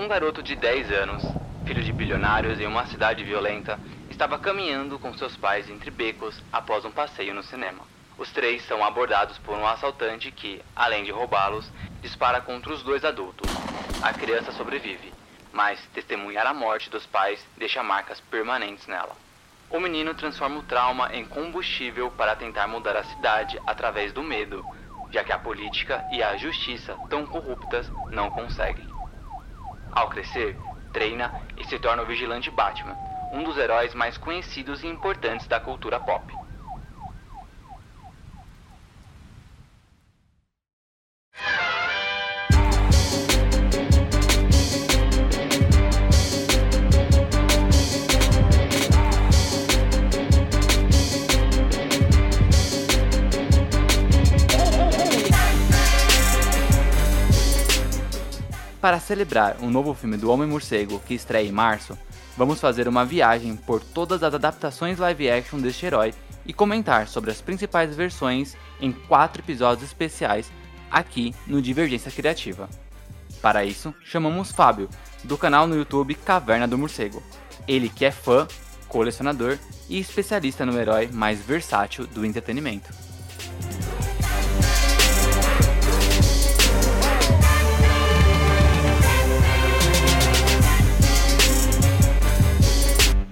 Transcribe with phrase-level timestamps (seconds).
[0.00, 1.24] Um garoto de 10 anos,
[1.66, 6.84] filho de bilionários em uma cidade violenta, estava caminhando com seus pais entre becos após
[6.84, 7.82] um passeio no cinema.
[8.16, 11.68] Os três são abordados por um assaltante que, além de roubá-los,
[12.00, 13.50] dispara contra os dois adultos.
[14.00, 15.12] A criança sobrevive,
[15.52, 19.16] mas testemunhar a morte dos pais deixa marcas permanentes nela.
[19.68, 24.64] O menino transforma o trauma em combustível para tentar mudar a cidade através do medo,
[25.10, 28.87] já que a política e a justiça, tão corruptas, não conseguem.
[29.98, 30.56] Ao crescer,
[30.92, 32.96] treina e se torna o vigilante Batman,
[33.32, 36.37] um dos heróis mais conhecidos e importantes da cultura pop.
[58.88, 61.94] Para celebrar o um novo filme do Homem-Morcego que estreia em março,
[62.38, 66.14] vamos fazer uma viagem por todas as adaptações live action deste herói
[66.46, 70.50] e comentar sobre as principais versões em quatro episódios especiais
[70.90, 72.66] aqui no Divergência Criativa.
[73.42, 74.88] Para isso, chamamos Fábio,
[75.22, 77.22] do canal no YouTube Caverna do Morcego.
[77.68, 78.48] Ele que é fã,
[78.88, 82.90] colecionador e especialista no herói mais versátil do entretenimento.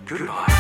[0.06, 0.55] Goodbye.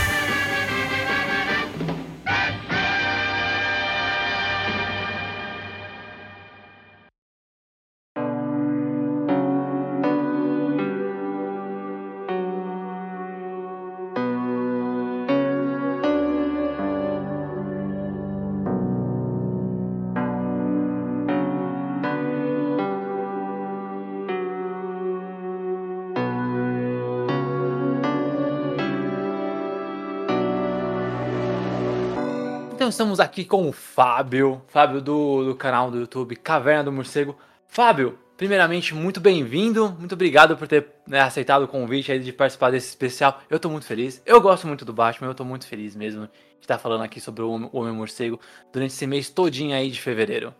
[32.76, 37.34] Então estamos aqui com o Fábio, Fábio do, do canal do YouTube Caverna do Morcego.
[37.66, 42.90] Fábio, primeiramente, muito bem-vindo, muito obrigado por ter né, aceitado o convite de participar desse
[42.90, 43.40] especial.
[43.48, 46.30] Eu tô muito feliz, eu gosto muito do Batman, eu tô muito feliz mesmo de
[46.60, 48.38] estar falando aqui sobre o Homem-Morcego
[48.70, 50.54] durante esse mês todinho aí de fevereiro.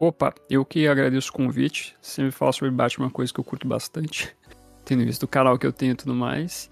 [0.00, 3.68] Opa, eu que agradeço o convite, sempre falo sobre Batman, uma coisa que eu curto
[3.68, 4.36] bastante,
[4.84, 6.68] tendo visto o canal que eu tenho e tudo mais.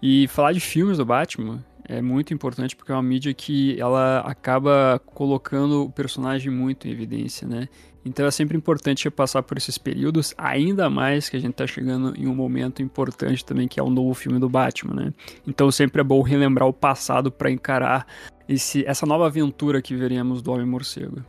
[0.00, 4.20] E falar de filmes do Batman é muito importante porque é uma mídia que ela
[4.20, 7.68] acaba colocando o personagem muito em evidência, né?
[8.04, 12.14] Então é sempre importante passar por esses períodos, ainda mais que a gente está chegando
[12.18, 15.14] em um momento importante também, que é o novo filme do Batman, né?
[15.46, 18.06] Então sempre é bom relembrar o passado para encarar
[18.48, 21.24] esse, essa nova aventura que veremos do Homem-Morcego.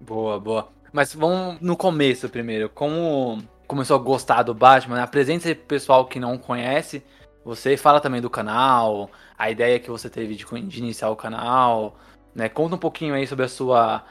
[0.00, 0.68] Boa, boa.
[0.92, 2.68] Mas vamos no começo primeiro.
[2.68, 4.96] Como começou a gostar do Batman?
[4.96, 5.06] Né?
[5.06, 7.02] Pro pessoal que não conhece
[7.44, 9.10] você fala também do canal,
[9.42, 11.98] a ideia que você teve de, de iniciar o canal,
[12.32, 12.48] né?
[12.48, 14.04] Conta um pouquinho aí sobre a sua,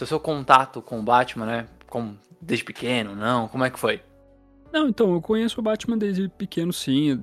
[0.00, 1.68] o seu contato com o Batman, né?
[1.86, 3.48] Com, desde pequeno, não?
[3.48, 4.00] Como é que foi?
[4.72, 7.22] Não, então, eu conheço o Batman desde pequeno, sim.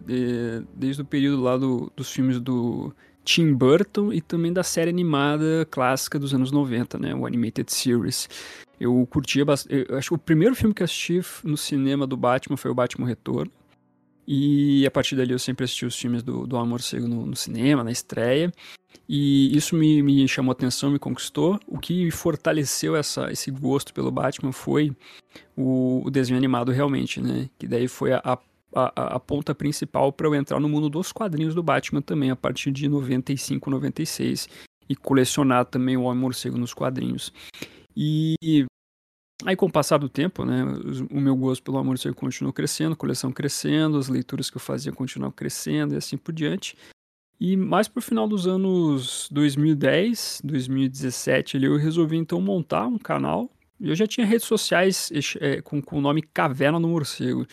[0.76, 2.94] Desde o período lá do, dos filmes do
[3.24, 7.16] Tim Burton e também da série animada clássica dos anos 90, né?
[7.16, 8.30] O Animated Series.
[8.80, 9.92] Eu curtia bastante.
[9.92, 13.52] Acho que o primeiro filme que assisti no cinema do Batman foi o Batman Retorno.
[14.28, 17.36] E a partir dali eu sempre assisti os filmes do, do Amor Cego no, no,
[17.36, 18.52] cinema, na estreia.
[19.08, 21.60] E isso me, me chamou atenção, me conquistou.
[21.68, 24.96] O que fortaleceu essa, esse gosto pelo Batman foi
[25.56, 27.50] o, o desenho animado realmente, né?
[27.60, 31.54] Que daí foi a, a, a, ponta principal para eu entrar no mundo dos quadrinhos
[31.54, 34.50] do Batman também, a partir de 95, 96.
[34.88, 37.34] E colecionar também o Homem-Morcego nos quadrinhos.
[37.96, 38.66] E
[39.44, 40.64] Aí, com o passar do tempo, né,
[41.12, 44.62] o meu gosto pelo amor de continuou crescendo, a coleção crescendo, as leituras que eu
[44.62, 46.78] fazia continuam crescendo e assim por diante.
[47.40, 53.52] E mais pro final dos anos 2010, 2017, ali, eu resolvi então montar um canal.
[53.80, 55.12] Eu já tinha redes sociais
[55.42, 57.46] é, com, com o nome Caverna do Morcego.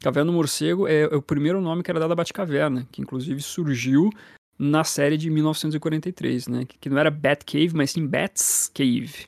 [0.00, 3.42] Caverna do Morcego é, é o primeiro nome que era dado a Batcaverna, que inclusive
[3.42, 4.08] surgiu
[4.56, 6.64] na série de 1943, né?
[6.64, 9.26] Que não era Batcave, mas sim Bat's Cave.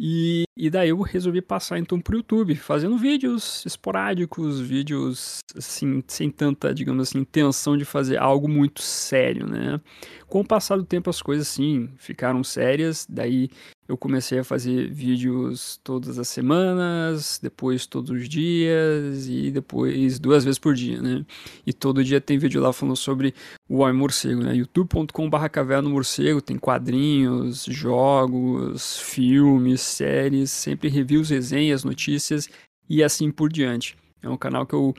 [0.00, 6.30] E, e daí eu resolvi passar então pro YouTube, fazendo vídeos esporádicos, vídeos assim, sem
[6.30, 9.80] tanta, digamos assim, intenção de fazer algo muito sério, né?
[10.28, 13.48] Com o passar do tempo as coisas assim ficaram sérias, daí
[13.88, 20.44] eu comecei a fazer vídeos todas as semanas, depois todos os dias e depois duas
[20.44, 21.24] vezes por dia, né?
[21.66, 23.34] E todo dia tem vídeo lá falando sobre
[23.66, 24.54] o Homem Morcego, né?
[24.54, 32.50] youtube.com.br caverna morcego, tem quadrinhos, jogos, filmes, séries, sempre reviews, resenhas, notícias
[32.86, 33.96] e assim por diante.
[34.22, 34.94] É um canal que eu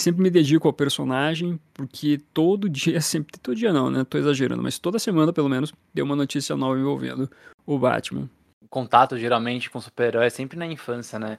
[0.00, 4.04] sempre me dedico ao personagem, porque todo dia, sempre, todo dia não, né?
[4.04, 7.30] Tô exagerando, mas toda semana, pelo menos, deu uma notícia nova envolvendo
[7.66, 8.28] o Batman.
[8.68, 11.38] Contato, geralmente, com super-herói é sempre na infância, né?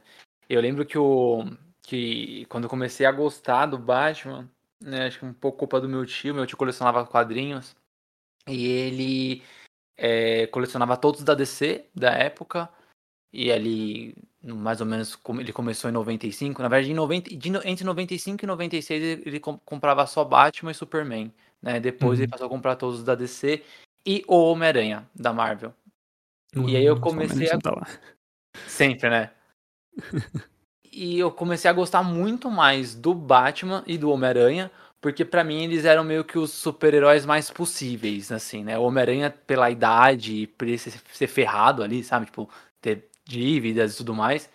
[0.50, 1.46] Eu lembro que o...
[1.82, 4.50] que quando eu comecei a gostar do Batman,
[4.82, 7.76] né, acho que um pouco culpa do meu tio, meu tio colecionava quadrinhos,
[8.48, 9.44] e ele
[9.96, 12.70] é, colecionava todos da DC, da época,
[13.34, 17.86] e ali mais ou menos ele começou em 95, na verdade em 90, de, entre
[17.86, 21.32] 95 e 96 ele, ele comprava só Batman e Superman,
[21.62, 21.80] né?
[21.80, 22.24] Depois uhum.
[22.24, 23.64] ele passou a comprar todos da DC
[24.06, 25.74] e o Homem-Aranha da Marvel.
[26.56, 27.88] Uhum, e aí eu comecei a tá
[28.68, 29.30] sempre, né?
[30.92, 35.64] e eu comecei a gostar muito mais do Batman e do Homem-Aranha, porque para mim
[35.64, 38.78] eles eram meio que os super-heróis mais possíveis, assim, né?
[38.78, 42.26] O Homem-Aranha pela idade, por ele ser ferrado ali, sabe?
[42.26, 42.50] Tipo,
[42.82, 44.50] ter dívidas e tudo mais.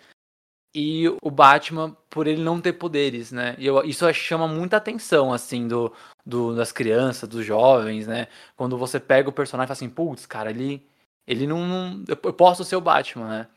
[0.75, 3.55] E o Batman, por ele não ter poderes, né?
[3.57, 5.91] E eu, isso chama muita atenção, assim, do,
[6.23, 8.27] do, das crianças, dos jovens, né?
[8.55, 10.85] Quando você pega o personagem e fala assim, putz, cara, ele,
[11.25, 12.03] ele não, não.
[12.07, 13.47] Eu posso ser o Batman, né?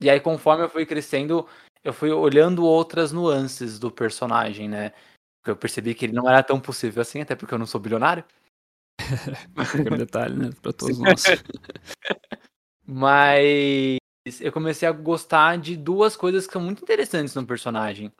[0.00, 1.46] E aí, conforme eu fui crescendo,
[1.84, 4.92] eu fui olhando outras nuances do personagem, né?
[5.44, 8.24] Eu percebi que ele não era tão possível assim, até porque eu não sou bilionário.
[9.92, 10.50] um detalhe, né?
[10.62, 11.24] Pra todos nós.
[12.86, 13.99] Mas
[14.40, 18.12] eu comecei a gostar de duas coisas que são muito interessantes no personagem.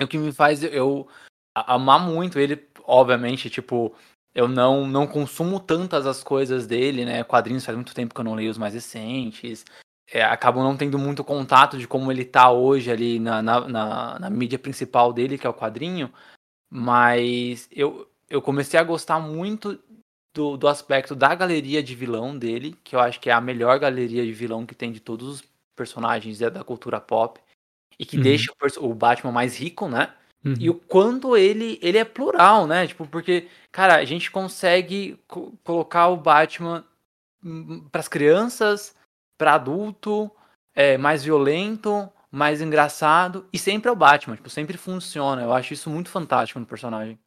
[0.00, 1.08] O que me faz eu
[1.54, 3.94] amar muito ele, obviamente, tipo,
[4.34, 7.24] eu não não consumo tantas as coisas dele, né?
[7.24, 9.64] Quadrinhos faz muito tempo que eu não leio os mais recentes.
[10.10, 14.18] É, acabo não tendo muito contato de como ele tá hoje ali na, na, na,
[14.18, 16.12] na mídia principal dele, que é o quadrinho.
[16.70, 19.78] Mas eu, eu comecei a gostar muito
[20.38, 23.76] do, do aspecto da galeria de vilão dele, que eu acho que é a melhor
[23.80, 25.44] galeria de vilão que tem de todos os
[25.74, 27.40] personagens da cultura pop.
[27.98, 28.22] E que uhum.
[28.22, 30.14] deixa o, o, Batman mais rico, né?
[30.44, 30.54] Uhum.
[30.60, 32.86] E o quanto ele, ele é plural, né?
[32.86, 36.84] Tipo, porque, cara, a gente consegue co colocar o Batman
[37.90, 38.94] para as crianças,
[39.36, 40.30] para adulto,
[40.72, 45.42] é, mais violento, mais engraçado, e sempre é o Batman, tipo, sempre funciona.
[45.42, 47.18] Eu acho isso muito fantástico no personagem.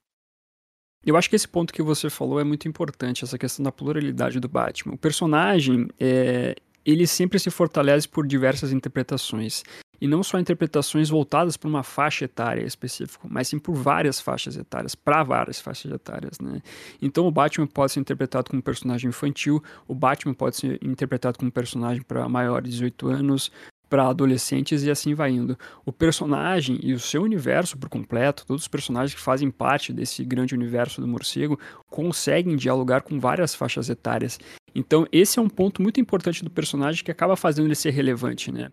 [1.06, 4.39] Eu acho que esse ponto que você falou é muito importante, essa questão da pluralidade
[4.39, 4.94] do Batman.
[4.94, 6.56] O personagem, é,
[6.86, 9.63] ele sempre se fortalece por diversas interpretações.
[10.00, 14.57] E não só interpretações voltadas para uma faixa etária específica, mas sim por várias faixas
[14.57, 16.59] etárias, para várias faixas etárias, né?
[17.00, 21.38] Então o Batman pode ser interpretado como um personagem infantil, o Batman pode ser interpretado
[21.38, 23.51] como um personagem para maiores de 18 anos,
[23.92, 25.60] para adolescentes e assim vai indo.
[25.86, 30.24] O personagem e o seu universo por completo, todos os personagens que fazem parte desse
[30.24, 31.60] grande universo do morcego,
[31.90, 34.40] conseguem dialogar com várias faixas etárias.
[34.74, 38.50] Então, esse é um ponto muito importante do personagem que acaba fazendo ele ser relevante,
[38.50, 38.72] né?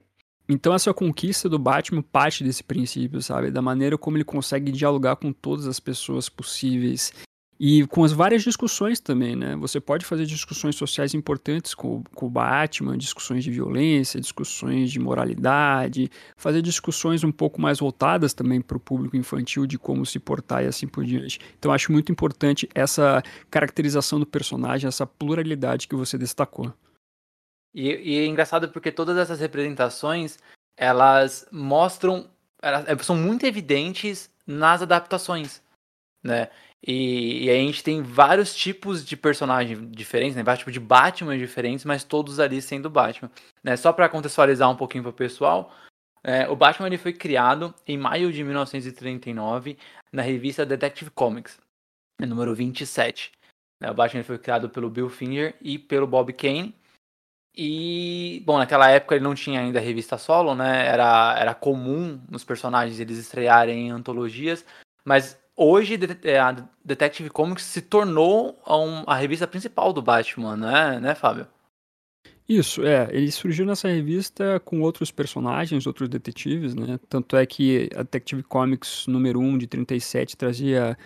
[0.49, 3.51] Então, essa conquista do Batman parte desse princípio, sabe?
[3.51, 7.13] Da maneira como ele consegue dialogar com todas as pessoas possíveis
[7.61, 9.57] e com as várias discussões também, né?
[9.57, 15.01] Você pode fazer discussões sociais importantes com, com o Batman, discussões de violência, discussões de
[15.01, 20.21] moralidade, fazer discussões um pouco mais voltadas também para o público infantil de como se
[20.21, 21.41] portar e assim por diante.
[21.59, 26.73] Então acho muito importante essa caracterização do personagem, essa pluralidade que você destacou.
[27.75, 30.39] E, e é engraçado porque todas essas representações,
[30.77, 32.31] elas mostram,
[32.63, 35.61] elas são muito evidentes nas adaptações,
[36.23, 36.49] né?
[36.87, 40.43] E, e, a gente tem vários tipos de personagens diferentes, né?
[40.43, 43.31] Vários tipos de Batman diferentes, mas todos ali sendo Batman.
[43.65, 43.77] Né?
[43.77, 45.75] Só para contextualizar um pouquinho para o pessoal,
[46.23, 49.77] é, o Batman ele foi criado em maio de 1939
[50.13, 51.61] na revista Detective Comics,
[52.21, 52.27] né?
[52.27, 53.33] número 27.
[53.81, 53.91] Né?
[53.91, 56.75] O Batman foi criado pelo Bill Finger e pelo Bob Kane.
[57.57, 60.87] E, bom, naquela época ele não tinha ainda revista solo, né?
[60.87, 64.65] Era, era comum nos personagens eles estrearem em antologias,
[65.05, 68.63] mas hoje é, a Detective Comics se tornou
[69.07, 71.47] a, revista principal do Batman, né, né, Fábio?
[72.49, 73.09] Isso, é.
[73.11, 76.99] Ele surgiu nessa revista com outros personagens, outros detetives, né?
[77.07, 80.97] Tanto é que a Detective Comics número 1 de 37 trazia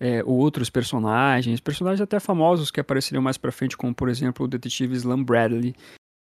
[0.00, 4.48] é, outros personagens, personagens até famosos que apareceriam mais pra frente, como por exemplo o
[4.48, 5.74] detetive Slam Bradley.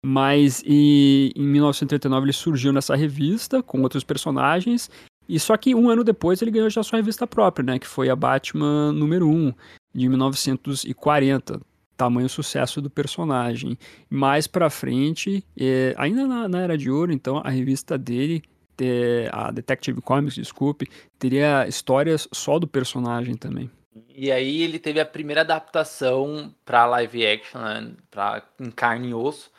[0.05, 4.91] Mas e, em 1939 ele surgiu nessa revista com outros personagens
[5.27, 7.79] e só que um ano depois ele ganhou já sua revista própria, né?
[7.79, 9.53] Que foi a Batman número 1,
[9.93, 11.61] de 1940.
[11.95, 13.77] Tamanho sucesso do personagem.
[14.09, 18.43] Mais pra frente, é, ainda na, na, Era de Ouro, então, a revista dele,
[18.79, 23.69] é, a Detective Comics, desculpe, teria histórias só do personagem também.
[24.09, 29.13] E aí ele teve a primeira adaptação para live action, né, para em carne e
[29.13, 29.51] osso,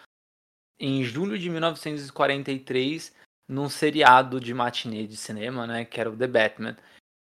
[0.78, 3.12] em julho de 1943,
[3.49, 6.76] num seriado de matinê de cinema, né, que era o The Batman.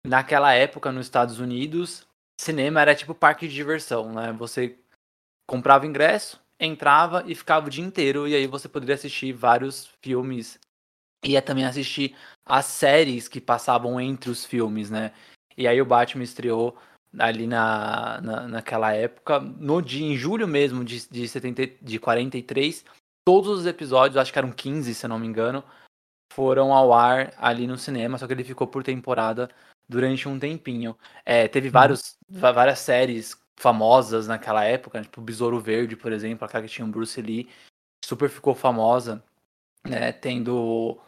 [0.05, 2.07] naquela época nos Estados Unidos,
[2.41, 4.33] cinema era tipo parque de diversão, né?
[4.33, 4.79] Você
[5.49, 10.59] comprava ingresso, entrava e ficava o dia inteiro, e aí você poderia assistir vários filmes.
[11.25, 12.15] Ia também assistir
[12.45, 15.13] as séries que passavam entre os filmes, né?
[15.57, 16.77] E aí o Batman estreou
[17.19, 22.85] ali na, na, naquela época, no dia, em julho mesmo de, de, 70, de 43,
[23.25, 25.65] todos os episódios, acho que eram 15, se eu não me engano,
[26.37, 29.49] foram ao ar ali no cinema, só que ele ficou por temporada
[29.89, 30.95] durante um tempinho.
[31.25, 31.73] É, teve uhum.
[31.73, 36.91] vários, várias séries famosas naquela época, tipo Besouro Verde, por exemplo, aquela que tinha o
[36.91, 37.49] Bruce Lee,
[38.05, 39.25] super ficou famosa,
[39.83, 40.99] né, tendo,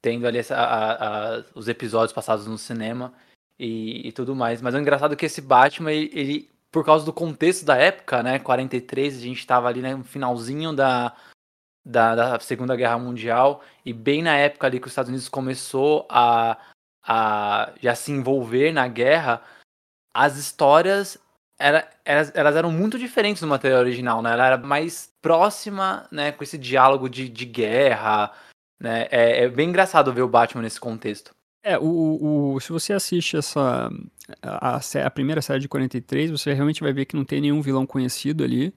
[0.00, 3.12] tendo ali essa, a, a, os episódios passados no cinema
[3.58, 4.62] e, e, tudo mais.
[4.62, 8.38] Mas é engraçado que esse Batman, ele, ele, por causa do contexto da época, né,
[8.38, 11.14] 43, a gente estava ali né, no finalzinho da,
[11.84, 16.06] da, da Segunda Guerra Mundial, e bem na época ali que os Estados Unidos começou
[16.08, 16.56] a,
[17.04, 19.42] a já se envolver na guerra,
[20.14, 21.18] as histórias
[21.58, 24.32] era, elas, elas eram muito diferentes do material original, né?
[24.32, 28.32] Ela era mais próxima, né, com esse diálogo de, de guerra,
[28.80, 29.06] né?
[29.10, 31.32] É, é bem engraçado ver o Batman nesse contexto.
[31.64, 33.88] É, o, o, se você assiste essa
[34.42, 37.86] a, a, primeira série de 43, você realmente vai ver que não tem nenhum vilão
[37.86, 38.74] conhecido ali.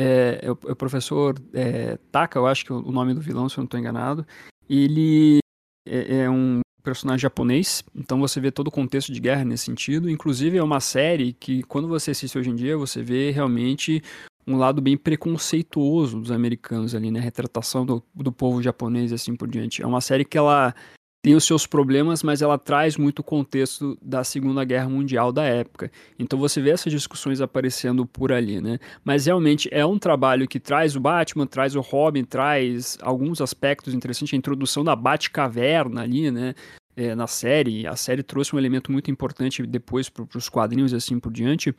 [0.00, 3.20] É, é, o, é o, professor é, Taka, eu acho que é o nome do
[3.20, 4.24] vilão, se eu não estou enganado.
[4.70, 5.40] Ele
[5.84, 10.08] é, é, um personagem japonês, então você vê todo o contexto de guerra nesse sentido.
[10.08, 14.00] Inclusive é uma série que quando você assiste hoje em dia, você vê realmente
[14.46, 17.18] um lado bem preconceituoso dos americanos ali, né?
[17.18, 19.82] Retratação do, do povo japonês e assim por diante.
[19.82, 20.72] É uma série que ela
[21.20, 25.42] tem os seus problemas, mas ela traz muito o contexto da Segunda Guerra Mundial da
[25.42, 25.90] época.
[26.18, 28.78] Então você vê essas discussões aparecendo por ali, né?
[29.04, 33.94] Mas realmente é um trabalho que traz o Batman, traz o Robin, traz alguns aspectos
[33.94, 36.54] interessantes, a introdução da Batcaverna ali, né?
[36.96, 40.96] É, na série, a série trouxe um elemento muito importante depois para os quadrinhos e
[40.96, 41.72] assim por diante,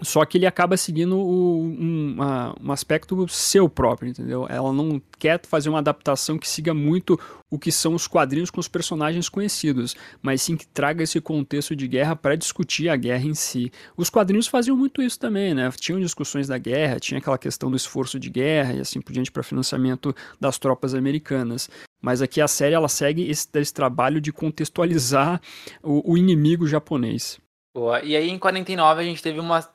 [0.00, 4.44] só que ele acaba seguindo o, um, uma, um, aspecto seu próprio, entendeu?
[4.48, 8.58] Ela não quer fazer uma adaptação que siga muito o que são os quadrinhos com
[8.58, 13.24] os personagens conhecidos, mas sim que traga esse contexto de guerra para discutir a guerra
[13.24, 13.70] em si.
[13.96, 15.70] Os quadrinhos faziam muito isso também, né?
[15.78, 19.30] Tinham discussões da guerra, tinha aquela questão do esforço de guerra e assim por diante
[19.30, 21.70] para financiamento das tropas americanas.
[22.02, 25.40] Mas aqui a série ela segue esse, esse trabalho de contextualizar
[25.82, 27.38] o, o inimigo japonês.
[27.74, 28.02] Boa.
[28.02, 29.73] E aí em 49 a gente teve uma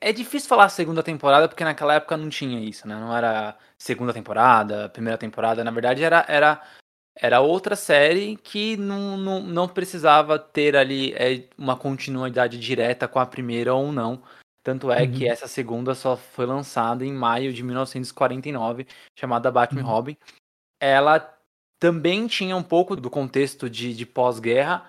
[0.00, 2.94] é, difícil falar segunda temporada porque naquela época não tinha isso, né?
[2.94, 5.62] Não era segunda temporada, primeira temporada.
[5.64, 6.62] Na verdade, era, era,
[7.16, 13.18] era outra série que não, não, não precisava ter ali é, uma continuidade direta com
[13.18, 14.22] a primeira ou não.
[14.62, 15.12] Tanto é uhum.
[15.12, 18.86] que essa segunda só foi lançada em maio de 1949,
[19.18, 19.86] chamada Batman uhum.
[19.86, 20.16] Robin.
[20.80, 21.38] Ela
[21.78, 24.84] também tinha um pouco do contexto de, de pós-guerra,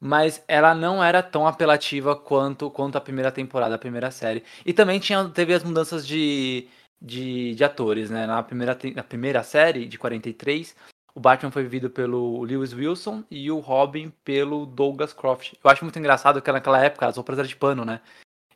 [0.00, 4.44] mas ela não era tão apelativa quanto, quanto a primeira temporada, a primeira série.
[4.64, 6.68] E também tinha, teve as mudanças de,
[7.00, 8.26] de, de atores, né?
[8.26, 10.76] Na primeira, na primeira série, de 43,
[11.14, 15.54] o Batman foi vivido pelo Lewis Wilson e o Robin pelo Douglas Croft.
[15.62, 18.00] Eu acho muito engraçado que naquela época as roupas eram de pano, né?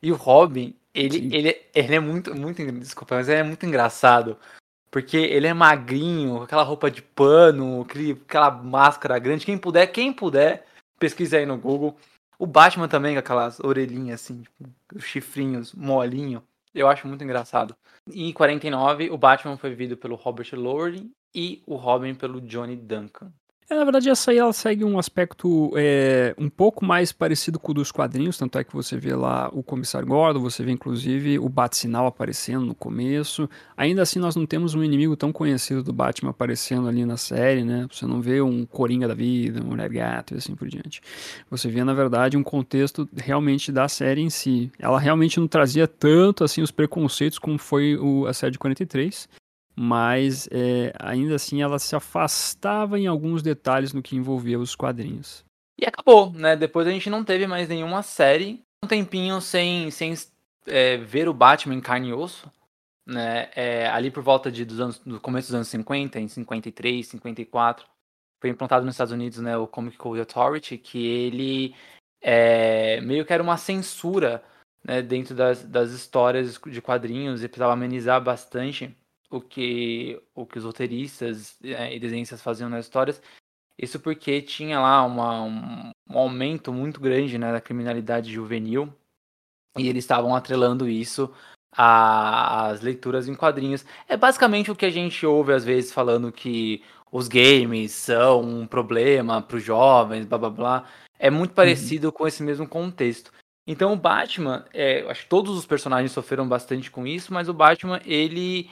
[0.01, 2.65] E o Robin, ele, ele, ele é muito, muito.
[2.73, 4.37] Desculpa, mas ele é muito engraçado.
[4.91, 9.47] Porque ele é magrinho, aquela roupa de pano, aquele, aquela máscara grande.
[9.47, 10.67] Quem puder, quem puder,
[11.03, 11.97] pesquisa aí no Google.
[12.39, 16.43] O Batman também, com aquelas orelhinhas assim, tipo, os chifrinhos molinho.
[16.73, 17.77] Eu acho muito engraçado.
[18.09, 23.33] Em 49, o Batman foi vivido pelo Robert Lowery e o Robin pelo Johnny Duncan.
[23.73, 27.73] É, na verdade, essa aí ela segue um aspecto é, um pouco mais parecido com
[27.73, 31.39] o dos quadrinhos, tanto é que você vê lá o Comissário Gordon, você vê inclusive
[31.39, 33.49] o Bat-Sinal aparecendo no começo.
[33.75, 37.65] Ainda assim, nós não temos um inimigo tão conhecido do Batman aparecendo ali na série,
[37.65, 37.87] né?
[37.91, 41.01] Você não vê um Coringa da vida, um Mulher Gato e assim por diante.
[41.49, 44.71] Você vê, na verdade, um contexto realmente da série em si.
[44.79, 49.31] Ela realmente não trazia tanto assim os preconceitos como foi o, a série de 43,
[49.75, 55.45] mas é, ainda assim ela se afastava em alguns detalhes no que envolvia os quadrinhos.
[55.79, 56.55] E acabou, né?
[56.55, 60.15] Depois a gente não teve mais nenhuma série, um tempinho sem, sem
[60.67, 62.51] é, ver o Batman em carne e osso,
[63.07, 63.51] né?
[63.57, 67.87] É, ali por volta de, dos anos, do começo dos anos 50, em 53, 54,
[68.41, 71.77] foi implantado nos Estados Unidos, né, o Comic Code Authority, que ele
[72.21, 74.43] é, meio que era uma censura
[74.85, 78.97] né, dentro das, das histórias de quadrinhos e precisava amenizar bastante
[79.37, 83.21] o que, o que os roteiristas é, e desenhistas faziam nas histórias.
[83.79, 88.93] Isso porque tinha lá uma, um, um aumento muito grande né, da criminalidade juvenil
[89.77, 91.33] e eles estavam atrelando isso
[91.75, 93.85] às leituras em quadrinhos.
[94.07, 98.67] É basicamente o que a gente ouve às vezes falando que os games são um
[98.67, 100.85] problema para os jovens, blá blá blá.
[101.19, 101.57] É muito uhum.
[101.57, 102.13] parecido uhum.
[102.13, 103.33] com esse mesmo contexto.
[103.67, 107.55] Então o Batman, é, acho que todos os personagens sofreram bastante com isso, mas o
[107.55, 108.69] Batman, ele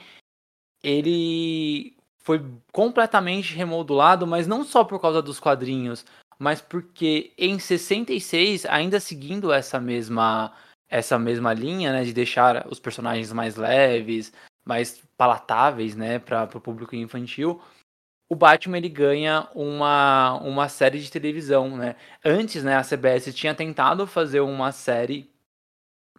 [0.83, 6.05] ele foi completamente remodulado, mas não só por causa dos quadrinhos,
[6.37, 10.53] mas porque em 66, ainda seguindo essa mesma
[10.89, 14.33] essa mesma linha, né, de deixar os personagens mais leves,
[14.65, 17.61] mais palatáveis, né, para o público infantil,
[18.29, 21.95] o Batman ele ganha uma, uma série de televisão, né?
[22.23, 25.29] Antes, né, a CBS tinha tentado fazer uma série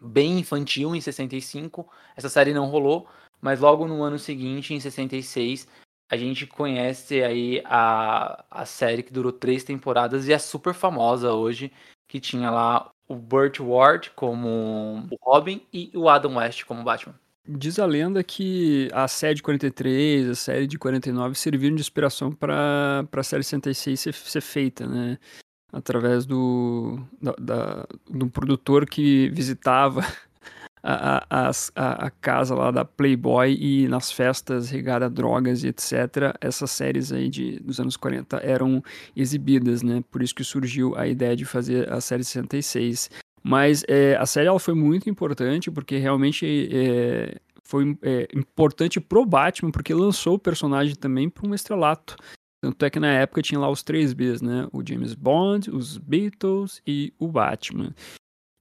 [0.01, 3.07] bem infantil em 65, essa série não rolou,
[3.43, 5.67] mas logo no ano seguinte, em 66,
[6.09, 11.33] a gente conhece aí a, a série que durou três temporadas e é super famosa
[11.33, 11.69] hoje,
[12.07, 17.19] que tinha lá o Burt Ward como o Robin e o Adam West como Batman.
[17.45, 22.31] Diz a lenda que a série de 43, a série de 49 serviram de inspiração
[22.31, 25.17] para a série 66 ser, ser feita, né?
[25.69, 30.01] Através do, da, da, do produtor que visitava
[30.83, 36.35] a, a, a, casa lá da Playboy e nas festas regada a drogas e etc.
[36.41, 38.83] Essas séries aí de, dos anos 40 eram
[39.15, 40.03] exibidas, né?
[40.11, 43.09] Por isso que surgiu a ideia de fazer a série 66.
[43.41, 49.25] Mas é, a série ela foi muito importante porque realmente é, foi é, importante pro
[49.25, 52.17] Batman porque lançou o personagem também para um estrelato.
[52.61, 54.67] Tanto é que na época tinha lá os três Bs, né?
[54.71, 57.93] O James Bond, os Beatles e o Batman.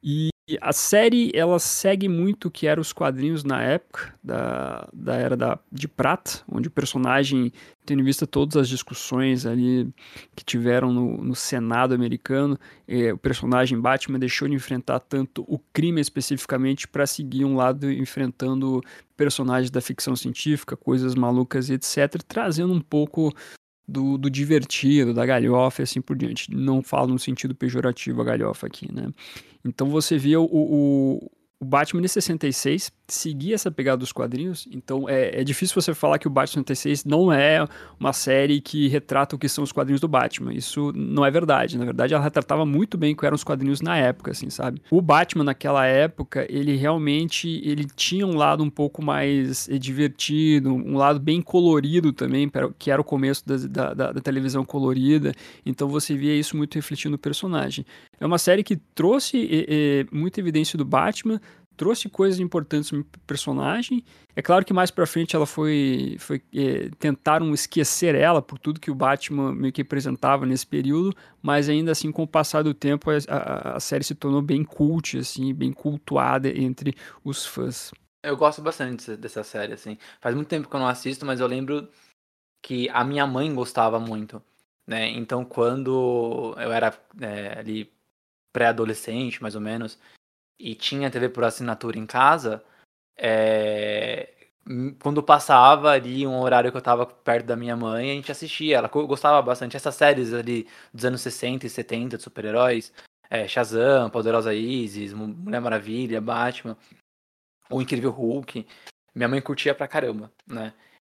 [0.03, 5.15] E a série, ela segue muito o que eram os quadrinhos na época da, da
[5.15, 7.53] Era da, de Prata, onde o personagem,
[7.85, 9.89] tendo em vista todas as discussões ali
[10.35, 15.59] que tiveram no, no Senado americano, eh, o personagem Batman deixou de enfrentar tanto o
[15.73, 18.81] crime especificamente para seguir um lado enfrentando
[19.17, 23.33] personagens da ficção científica, coisas malucas e etc., trazendo um pouco
[23.87, 26.51] do, do divertido, da galhofa e assim por diante.
[26.51, 29.09] Não falo no sentido pejorativo a galhofa aqui, né?
[29.65, 35.09] Então você via o, o, o Batman de 66 seguir essa pegada dos quadrinhos, então
[35.09, 37.65] é, é difícil você falar que o Batman 66 não é
[38.01, 40.53] uma série que retrata o que são os quadrinhos do Batman.
[40.53, 41.79] Isso não é verdade.
[41.79, 44.83] Na verdade, ela retratava muito bem o que eram os quadrinhos na época, assim, sabe?
[44.91, 50.97] O Batman naquela época, ele realmente ele tinha um lado um pouco mais divertido, um
[50.97, 55.33] lado bem colorido também, que era o começo da, da, da televisão colorida.
[55.65, 57.85] Então você via isso muito refletindo no personagem.
[58.23, 61.41] É uma série que trouxe é, muita evidência do Batman,
[61.77, 64.05] trouxe coisas importantes no personagem.
[64.37, 68.79] É claro que mais para frente ela foi, foi é, tentaram esquecer ela por tudo
[68.79, 72.73] que o Batman meio que apresentava nesse período, mas ainda assim com o passar do
[72.73, 77.91] tempo a, a, a série se tornou bem cult, assim, bem cultuada entre os fãs.
[78.23, 79.99] Eu gosto bastante dessa série, assim.
[80.21, 81.89] Faz muito tempo que eu não assisto, mas eu lembro
[82.63, 84.41] que a minha mãe gostava muito,
[84.87, 85.09] né?
[85.11, 87.92] Então quando eu era é, ali
[88.53, 89.99] pré-adolescente, mais ou menos,
[90.59, 92.63] e tinha TV por assinatura em casa,
[93.17, 94.33] é...
[95.01, 98.79] quando passava ali um horário que eu tava perto da minha mãe, a gente assistia.
[98.79, 102.93] Ela gostava bastante essas séries ali dos anos 60 e 70 de super-heróis.
[103.31, 106.77] É, Shazam, Poderosa Isis, Mulher Maravilha, Batman,
[107.71, 108.67] O Incrível Hulk.
[109.15, 110.75] Minha mãe curtia pra caramba, né?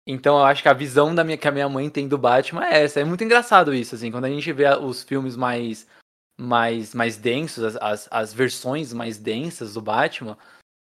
[0.06, 2.66] Então eu acho que a visão da minha, que a minha mãe tem do Batman
[2.68, 3.00] é essa.
[3.00, 5.88] É muito engraçado isso, assim, quando a gente vê os filmes mais
[6.38, 10.38] mais, mais densos, as, as, as versões mais densas do Batman,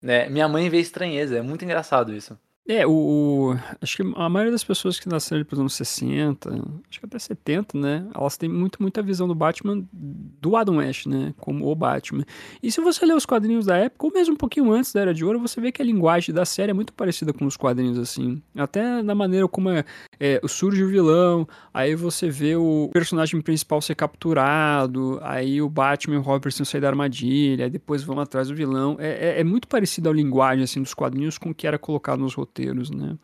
[0.02, 0.28] né?
[0.28, 2.38] Minha mãe vê estranheza, é muito engraçado isso.
[2.66, 6.50] É, o, o, Acho que a maioria das pessoas que nasceram nos anos 60,
[6.88, 8.09] acho que até 70, né?
[8.14, 11.35] Elas têm muito, muita visão do Batman do Adam West, né?
[11.38, 12.24] Como o Batman.
[12.62, 15.12] E se você ler os quadrinhos da época, ou mesmo um pouquinho antes da Era
[15.12, 17.98] de Ouro, você vê que a linguagem da série é muito parecida com os quadrinhos,
[17.98, 18.42] assim.
[18.57, 19.85] Até na maneira como é,
[20.18, 26.16] é, surge o vilão, aí você vê o personagem principal ser capturado, aí o Batman
[26.16, 28.96] e o precisam sair da armadilha, depois vão atrás do vilão.
[28.98, 32.20] É, é, é muito parecido a linguagem, assim, dos quadrinhos com o que era colocado
[32.20, 33.18] nos roteiros roteiros, né?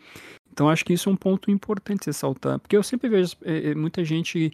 [0.53, 4.05] Então acho que isso é um ponto importante ressaltar, porque eu sempre vejo é, muita
[4.05, 4.53] gente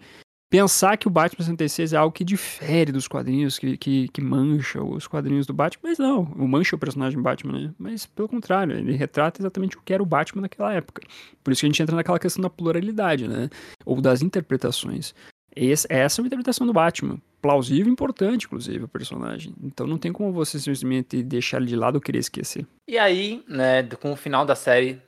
[0.49, 4.81] pensar que o Batman 66 é algo que difere dos quadrinhos, que, que, que, mancha
[4.81, 7.73] os quadrinhos do Batman, mas não, o mancha o personagem Batman, né?
[7.77, 11.01] Mas pelo contrário, ele retrata exatamente o que era o Batman naquela época.
[11.43, 13.49] Por isso que a gente entra naquela questão da pluralidade, né?
[13.83, 15.13] Ou das interpretações.
[15.57, 17.19] Esse, essa é uma interpretação do Batman.
[17.41, 19.53] Plausível e importante, inclusive, o personagem.
[19.61, 22.65] Então não tem como você simplesmente deixar ele de lado ou querer esquecer.
[22.87, 25.01] E aí, né, com o final da série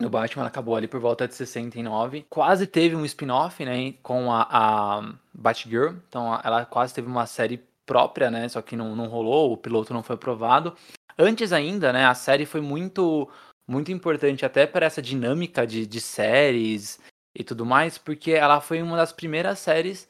[0.00, 2.24] do Batman, acabou ali por volta de 69.
[2.30, 5.94] Quase teve um spin-off, né, com a, a Batgirl.
[6.08, 9.92] Então ela quase teve uma série própria, né, só que não, não rolou, o piloto
[9.92, 10.74] não foi aprovado.
[11.18, 13.28] Antes ainda, né, a série foi muito
[13.68, 17.00] muito importante até para essa dinâmica de, de séries
[17.38, 20.08] e tudo mais, porque ela foi uma das primeiras séries.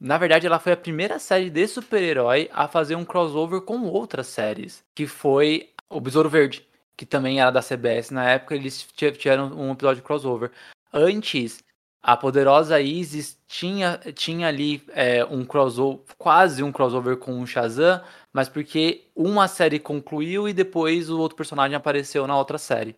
[0.00, 4.26] Na verdade, ela foi a primeira série de super-herói a fazer um crossover com outras
[4.26, 9.52] séries, que foi o Besouro Verde, que também era da CBS na época, eles tiveram
[9.54, 10.50] um episódio crossover.
[10.92, 11.62] Antes,
[12.02, 18.02] a poderosa Isis tinha, tinha ali é, um crossover, quase um crossover com o Shazam,
[18.32, 22.96] mas porque uma série concluiu e depois o outro personagem apareceu na outra série.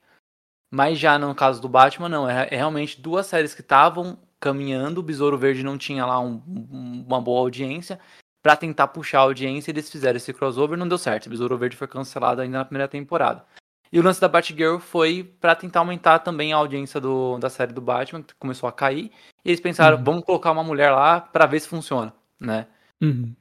[0.71, 2.29] Mas já no caso do Batman, não.
[2.29, 4.99] É, é realmente duas séries que estavam caminhando.
[4.99, 7.99] O Besouro Verde não tinha lá um, um, uma boa audiência.
[8.43, 11.27] Para tentar puxar a audiência, eles fizeram esse crossover não deu certo.
[11.27, 13.45] O Besouro Verde foi cancelado ainda na primeira temporada.
[13.93, 17.73] E o lance da Batgirl foi para tentar aumentar também a audiência do, da série
[17.73, 19.11] do Batman, que começou a cair.
[19.45, 20.05] E eles pensaram, uhum.
[20.05, 22.67] vamos colocar uma mulher lá para ver se funciona, né?
[23.01, 23.33] Uhum.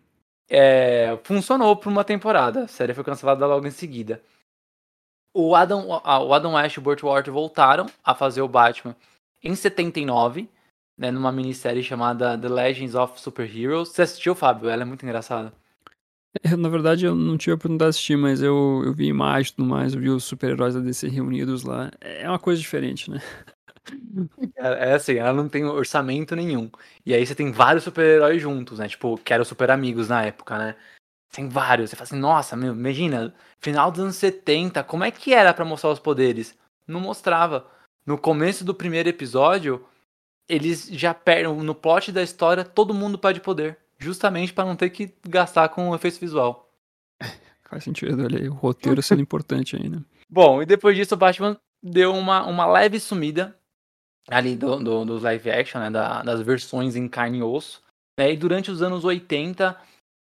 [0.48, 2.64] É, funcionou por uma temporada.
[2.64, 4.22] A série foi cancelada logo em seguida.
[5.38, 8.96] O Adam, o Adam West e o Burt Ward voltaram a fazer o Batman
[9.44, 10.48] em 79,
[10.98, 13.90] né, numa minissérie chamada The Legends of Super Heroes.
[13.90, 14.70] Você assistiu, Fábio?
[14.70, 15.52] Ela é muito engraçada.
[16.42, 19.50] É, na verdade, eu não tive a oportunidade de assistir, mas eu, eu vi imagens
[19.50, 21.92] e tudo mais, eu vi os super-heróis da DC reunidos lá.
[22.00, 23.22] É uma coisa diferente, né?
[24.56, 26.72] É, é assim, ela não tem orçamento nenhum.
[27.06, 28.88] E aí você tem vários super-heróis juntos, né?
[28.88, 30.76] Tipo, que eram super amigos na época, né?
[31.32, 31.90] Tem vários.
[31.90, 35.66] Você fala assim, nossa, meu, imagina, final dos anos 70, como é que era para
[35.66, 36.58] mostrar os poderes?
[36.88, 37.68] Não mostrava.
[38.06, 39.86] No começo do primeiro episódio,
[40.48, 41.54] eles já perdem.
[41.54, 43.78] No plot da história, todo mundo perde poder.
[43.98, 46.72] Justamente para não ter que gastar com efeito visual.
[47.70, 50.04] Faz sentido, olha aí, o roteiro sendo importante ainda.
[50.30, 53.58] Bom, e depois disso o Batman deu uma, uma leve sumida
[54.30, 57.82] ali do, do, dos live action, né, da, das versões em carne e osso.
[58.18, 59.78] Né, e durante os anos 80,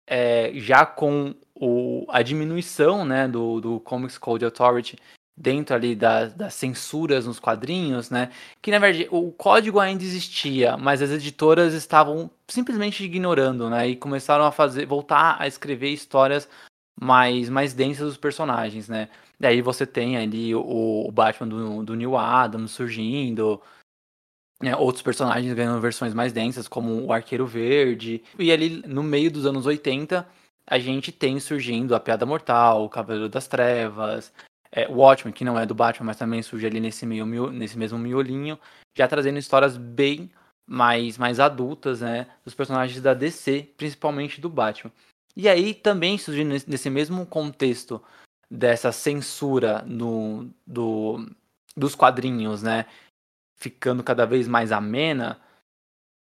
[0.08, 4.98] é, já com o, a diminuição né, do, do Comics Code Authority
[5.38, 8.32] dentro ali das, das censuras nos quadrinhos, né?
[8.62, 13.90] Que na verdade o código ainda existia, mas as editoras estavam simplesmente ignorando, né?
[13.90, 16.48] E começaram a fazer, voltar a escrever histórias
[17.00, 19.10] mais mais densas dos personagens, né?
[19.38, 21.48] Daí você tem ali o, o Batman
[21.84, 23.62] do, do Adams surgindo,
[24.62, 28.24] né, outros personagens ganhando versões mais densas, como o Arqueiro Verde.
[28.40, 30.28] E ali no meio dos anos 80,
[30.68, 34.34] a gente tem surgindo a Piada Mortal, o Cavaleiro das Trevas,
[34.72, 37.78] é, o Watchmen, que não é do Batman, mas também surge ali nesse, meio, nesse
[37.78, 38.60] mesmo miolinho,
[38.94, 40.30] já trazendo histórias bem
[40.68, 44.92] mais, mais adultas, né, dos personagens da DC, principalmente do Batman.
[45.36, 48.02] E aí também surgindo nesse mesmo contexto
[48.50, 51.30] dessa censura no, do,
[51.76, 52.86] dos quadrinhos, né,
[53.56, 55.40] ficando cada vez mais amena,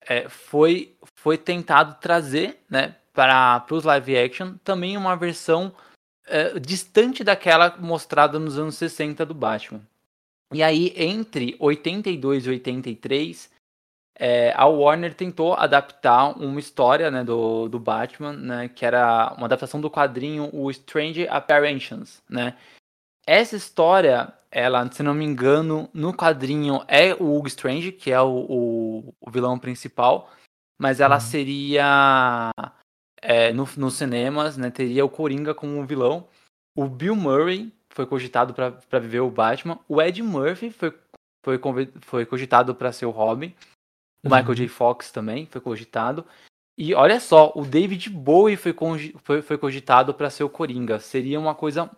[0.01, 5.73] é, foi, foi tentado trazer né, para os live action também uma versão
[6.25, 9.81] é, distante daquela mostrada nos anos 60 do Batman.
[10.53, 13.49] E aí, entre 82 e 83,
[14.19, 19.45] é, a Warner tentou adaptar uma história né, do, do Batman, né, que era uma
[19.45, 22.21] adaptação do quadrinho O Strange Apparitions.
[22.29, 22.57] Né?
[23.25, 28.19] Essa história ela, se não me engano, no quadrinho é o Hugo Strange, que é
[28.21, 30.29] o, o, o vilão principal,
[30.77, 31.21] mas ela uhum.
[31.21, 32.51] seria
[33.21, 34.69] é, no, nos cinemas, né?
[34.69, 36.27] Teria o Coringa como um vilão.
[36.75, 39.79] O Bill Murray foi cogitado para viver o Batman.
[39.87, 40.93] O Ed Murphy foi,
[41.43, 41.59] foi,
[42.01, 43.53] foi cogitado para ser o Robin.
[44.23, 44.35] O uhum.
[44.35, 44.67] Michael J.
[44.67, 46.25] Fox também foi cogitado.
[46.77, 48.75] E olha só, o David Bowie foi,
[49.23, 50.99] foi, foi cogitado para ser o Coringa.
[50.99, 51.89] Seria uma coisa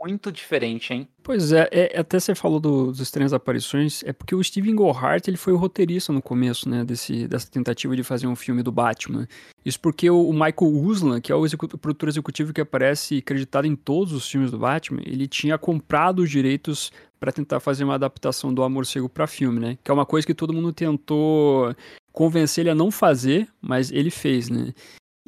[0.00, 1.08] muito diferente, hein?
[1.22, 5.28] Pois é, é até você falou do, dos estranhas aparições, é porque o Steven Gohart
[5.28, 8.72] ele foi o roteirista no começo, né, desse, dessa tentativa de fazer um filme do
[8.72, 9.28] Batman.
[9.64, 13.66] Isso porque o, o Michael Uslan, que é o, o produtor executivo que aparece acreditado
[13.66, 17.94] em todos os filmes do Batman, ele tinha comprado os direitos para tentar fazer uma
[17.94, 19.78] adaptação do Amor Cego para filme, né?
[19.84, 21.74] Que é uma coisa que todo mundo tentou
[22.12, 24.72] convencer ele a não fazer, mas ele fez, né?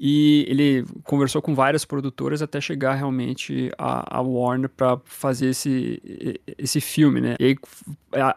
[0.04, 6.02] E ele conversou com várias produtoras até chegar realmente a, a Warner para fazer esse,
[6.58, 7.36] esse filme, né?
[7.38, 7.56] E aí,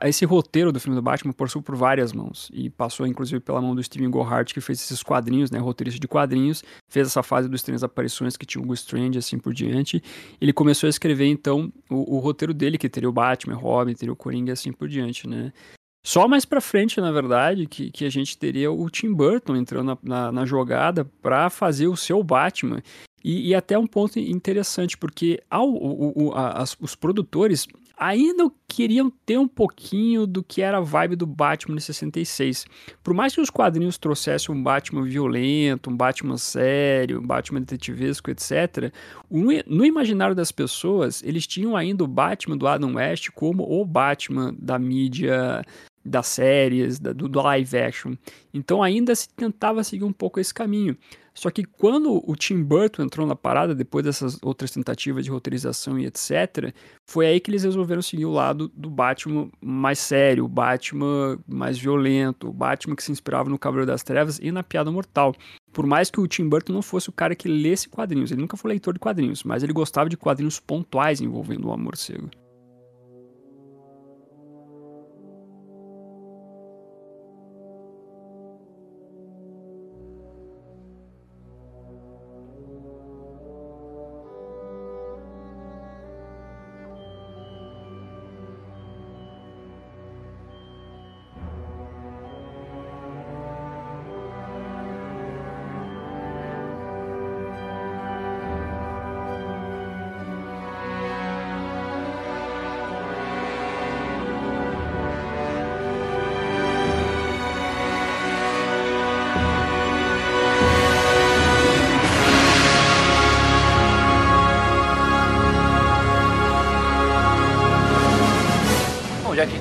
[0.04, 2.51] esse roteiro do filme do Batman passou por várias mãos.
[2.54, 5.58] E passou, inclusive, pela mão do Steven Gohart, que fez esses quadrinhos, né?
[5.58, 6.63] Roteirista de quadrinhos.
[6.88, 10.04] Fez essa fase dos três aparições que tinha o Strange, assim por diante.
[10.39, 14.13] Ele começou a escrever, então, o, o roteiro dele, que teria o Batman, Robin, teria
[14.13, 15.51] o Coringa, assim por diante, né?
[16.05, 19.87] Só mais pra frente, na verdade, que, que a gente teria o Tim Burton entrando
[19.87, 22.79] na, na, na jogada para fazer o seu Batman.
[23.23, 28.51] E, e, até um ponto interessante, porque ao, o, o, a, as, os produtores ainda
[28.67, 32.67] queriam ter um pouquinho do que era a vibe do Batman de 66.
[33.03, 38.29] Por mais que os quadrinhos trouxessem um Batman violento, um Batman sério, um Batman detetivesco,
[38.29, 38.93] etc.,
[39.31, 44.53] no imaginário das pessoas, eles tinham ainda o Batman do Adam West como o Batman
[44.59, 45.63] da mídia
[46.05, 48.13] das séries, da, do, live action.
[48.53, 50.95] Então ainda se tentava seguir um pouco esse caminho.
[51.33, 55.99] Só que quando o Tim Burton entrou na parada, depois dessas outras tentativas de roteirização
[55.99, 56.73] e etc.,
[57.05, 61.77] foi aí que eles resolveram seguir o lado do Batman mais sério, o Batman mais
[61.77, 65.35] violento, o Batman que se inspirava no Cavaleiro das Trevas e na Piada Mortal.
[65.73, 68.55] Por mais que o Tim Burton não fosse o cara que lesse quadrinhos, ele nunca
[68.55, 71.97] foi leitor de quadrinhos, mas ele gostava de quadrinhos pontuais envolvendo o amor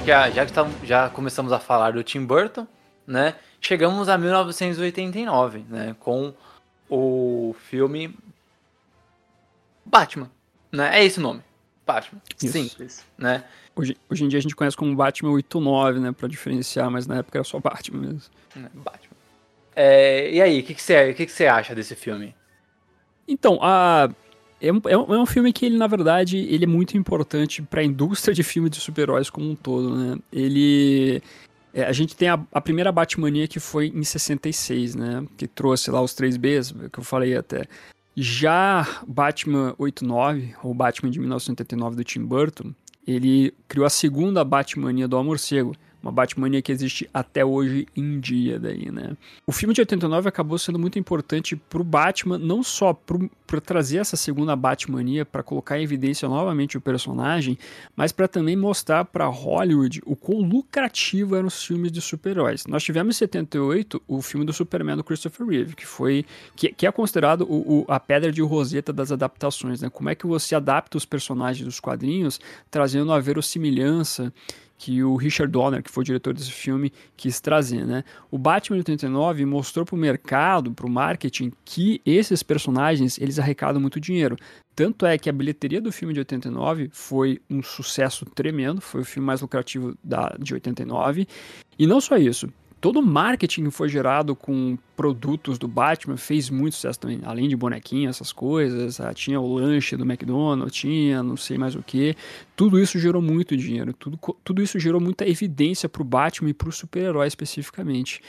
[0.04, 2.66] já, já que tá, já começamos a falar do Tim Burton,
[3.06, 3.34] né?
[3.60, 5.96] Chegamos a 1989, né?
[5.98, 6.34] Com
[6.88, 8.14] o filme
[9.84, 10.30] Batman,
[10.70, 10.98] né?
[10.98, 11.42] É esse o nome.
[11.86, 12.20] Batman.
[12.42, 12.52] Isso.
[12.52, 13.44] Simples, né?
[13.74, 16.12] Hoje, hoje em dia a gente conhece como Batman 89, né?
[16.12, 18.22] Pra diferenciar, mas na época era só Batman mesmo.
[18.56, 19.16] É, Batman.
[19.76, 22.34] É, e aí, o que, que, você, que, que você acha desse filme?
[23.26, 24.08] Então, a,
[24.68, 27.84] é um, é um, filme que ele, na verdade, ele é muito importante para a
[27.84, 30.18] indústria de filmes de super-heróis como um todo, né?
[30.32, 31.22] Ele...
[31.72, 35.26] É, a gente tem a, a, primeira Batmania que foi em 66, né?
[35.36, 37.64] Que trouxe lá os 3Bs, que eu falei até.
[38.16, 42.72] Já Batman 89, ou Batman de 1989 do Tim Burton,
[43.06, 45.74] ele criou a segunda Batmania do Amor Cego,
[46.04, 49.16] uma Batmania que existe até hoje em dia daí, né?
[49.46, 54.16] O filme de 89 acabou sendo muito importante pro Batman, não só para trazer essa
[54.16, 57.58] segunda Batmania, para colocar em evidência novamente o personagem,
[57.96, 62.66] mas para também mostrar para Hollywood o quão lucrativo eram os filmes de super-heróis.
[62.66, 66.86] Nós tivemos em 78 o filme do Superman do Christopher Reeve, que foi que, que
[66.86, 69.88] é considerado o, o, a pedra de roseta das adaptações, né?
[69.88, 72.38] Como é que você adapta os personagens dos quadrinhos,
[72.70, 74.30] trazendo a verossimilhança
[74.76, 78.04] que o Richard Donner, que foi o diretor desse filme, quis trazer, né?
[78.30, 83.80] O Batman 89 mostrou para o mercado, para o marketing, que esses personagens, eles arrecadam
[83.80, 84.36] muito dinheiro.
[84.74, 89.04] Tanto é que a bilheteria do filme de 89 foi um sucesso tremendo, foi o
[89.04, 91.28] filme mais lucrativo da, de 89.
[91.78, 92.52] E não só isso,
[92.84, 97.18] todo o marketing que foi gerado com produtos do Batman fez muito sucesso também.
[97.24, 101.74] Além de bonequinho, essas coisas, ah, tinha o lanche do McDonald's, tinha não sei mais
[101.74, 102.14] o que.
[102.54, 103.94] Tudo isso gerou muito dinheiro.
[103.94, 108.20] Tudo, tudo isso gerou muita evidência para o Batman e para o super-herói especificamente.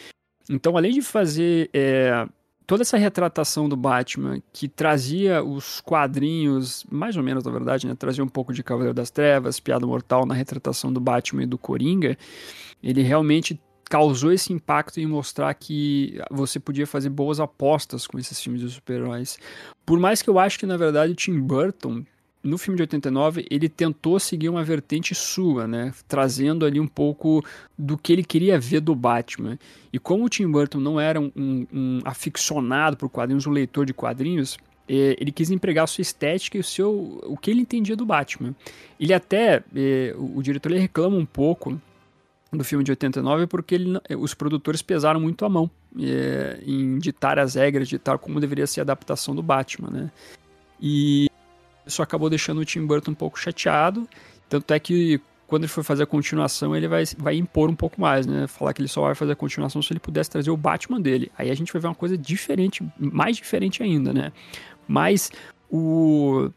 [0.49, 2.25] Então, além de fazer é,
[2.65, 7.93] toda essa retratação do Batman que trazia os quadrinhos, mais ou menos na verdade, né,
[7.93, 11.57] trazia um pouco de Cavaleiro das Trevas, Piada Mortal na retratação do Batman e do
[11.57, 12.17] Coringa,
[12.81, 18.39] ele realmente causou esse impacto em mostrar que você podia fazer boas apostas com esses
[18.41, 19.37] filmes de super-heróis.
[19.85, 22.03] Por mais que eu acho que, na verdade, Tim Burton,
[22.43, 25.93] no filme de 89, ele tentou seguir uma vertente sua, né?
[26.07, 27.43] Trazendo ali um pouco
[27.77, 29.57] do que ele queria ver do Batman.
[29.91, 33.85] E como o Tim Burton não era um, um, um aficionado por quadrinhos, um leitor
[33.85, 37.61] de quadrinhos, é, ele quis empregar a sua estética e o seu o que ele
[37.61, 38.55] entendia do Batman.
[38.99, 41.79] Ele até, é, o diretor ele reclama um pouco
[42.57, 47.39] do filme de 89 porque ele, os produtores pesaram muito a mão é, em ditar
[47.39, 50.11] as regras, ditar como deveria ser a adaptação do Batman, né?
[50.81, 51.29] E
[51.85, 54.07] isso acabou deixando o Tim Burton um pouco chateado,
[54.49, 58.01] tanto é que quando ele for fazer a continuação, ele vai, vai impor um pouco
[58.01, 58.47] mais, né?
[58.47, 61.31] Falar que ele só vai fazer a continuação se ele pudesse trazer o Batman dele.
[61.37, 64.31] Aí a gente vai ver uma coisa diferente, mais diferente ainda, né?
[64.87, 65.31] Mas
[65.69, 66.49] o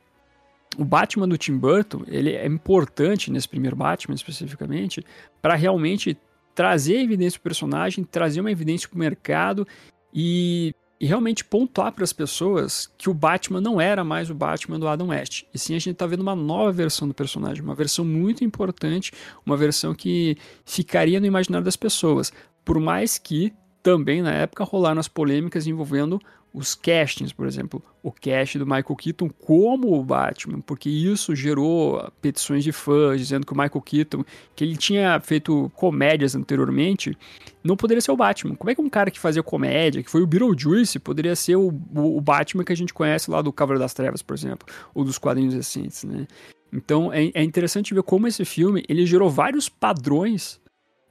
[0.76, 5.04] o Batman do Tim Burton, ele é importante nesse primeiro Batman especificamente,
[5.40, 6.16] para realmente
[6.54, 9.66] trazer evidência para o personagem, trazer uma evidência para o mercado
[10.12, 14.78] e, e, realmente pontuar para as pessoas que o Batman não era mais o Batman
[14.78, 15.44] do Adam West.
[15.54, 19.12] E sim, a gente está vendo uma nova versão do personagem, uma versão muito importante,
[19.46, 22.32] uma versão que ficaria no imaginário das pessoas.
[22.64, 23.52] Por mais que
[23.82, 26.20] também na época rolaram as polêmicas envolvendo
[26.52, 32.10] os castings, por exemplo, o cast do Michael Keaton como o Batman, porque isso gerou
[32.20, 34.24] petições de fãs dizendo que o Michael Keaton,
[34.56, 37.16] que ele tinha feito comédias anteriormente,
[37.62, 38.54] não poderia ser o Batman.
[38.54, 41.68] Como é que um cara que fazia comédia, que foi o Beetlejuice, poderia ser o,
[41.68, 45.18] o, Batman que a gente conhece lá do Cavaleiro das Trevas, por exemplo, ou dos
[45.18, 46.26] quadrinhos recentes, né?
[46.72, 50.60] Então é, é interessante ver como esse filme ele gerou vários padrões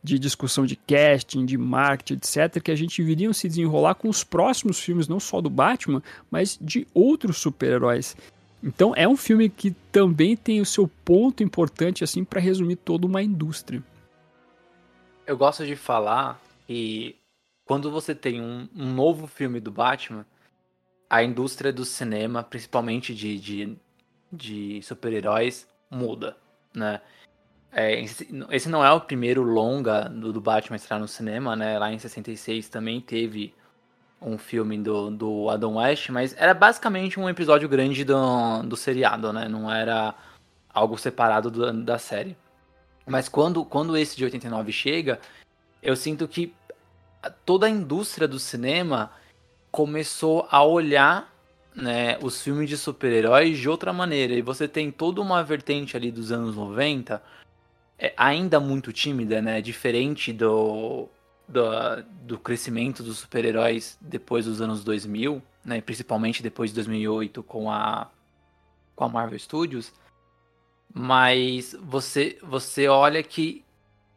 [0.03, 4.23] de discussão de casting, de marketing, etc., que a gente viria se desenrolar com os
[4.23, 8.15] próximos filmes, não só do Batman, mas de outros super-heróis.
[8.63, 13.05] Então é um filme que também tem o seu ponto importante assim para resumir toda
[13.05, 13.83] uma indústria.
[15.25, 17.15] Eu gosto de falar que
[17.65, 20.25] quando você tem um, um novo filme do Batman,
[21.09, 23.77] a indústria do cinema, principalmente de, de,
[24.31, 26.37] de super-heróis, muda,
[26.73, 27.01] né?
[27.79, 31.77] É, esse não é o primeiro longa do, do Batman estar no cinema, né?
[31.77, 33.53] Lá em 66 também teve
[34.19, 39.31] um filme do, do Adam West, mas era basicamente um episódio grande do, do seriado,
[39.31, 39.47] né?
[39.47, 40.15] Não era
[40.73, 42.35] algo separado do, da série.
[43.05, 45.19] Mas quando, quando esse de 89 chega,
[45.79, 46.51] eu sinto que
[47.45, 49.11] toda a indústria do cinema
[49.69, 51.31] começou a olhar
[51.75, 54.33] né, os filmes de super-heróis de outra maneira.
[54.33, 57.21] E você tem toda uma vertente ali dos anos 90,
[57.99, 59.61] é, ainda muito tímida, né?
[59.61, 61.07] Diferente do,
[61.47, 61.61] do,
[62.23, 65.81] do crescimento dos super-heróis depois dos anos 2000, né?
[65.81, 68.09] Principalmente depois de 2008 com a,
[68.95, 69.91] com a Marvel Studios.
[70.93, 73.63] Mas você, você olha que,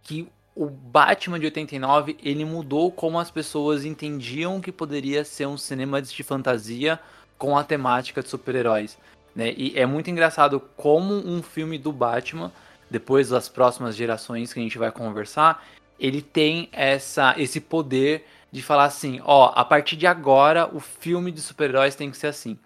[0.02, 5.56] que o Batman de 89 ele mudou como as pessoas entendiam que poderia ser um
[5.56, 7.00] cinema de fantasia
[7.38, 8.98] com a temática de super-heróis.
[9.34, 9.54] Né?
[9.56, 12.52] E é muito engraçado como um filme do Batman,
[12.90, 15.64] depois das próximas gerações que a gente vai conversar,
[15.98, 21.30] ele tem essa, esse poder de falar assim, ó, a partir de agora o filme
[21.30, 22.58] de super-heróis tem que ser assim,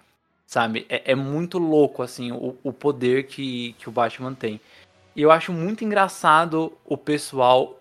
[0.47, 0.87] sabe?
[0.89, 4.61] É, é muito louco, assim, o, o poder que, que o Batman tem.
[5.15, 7.79] E eu acho muito engraçado o pessoal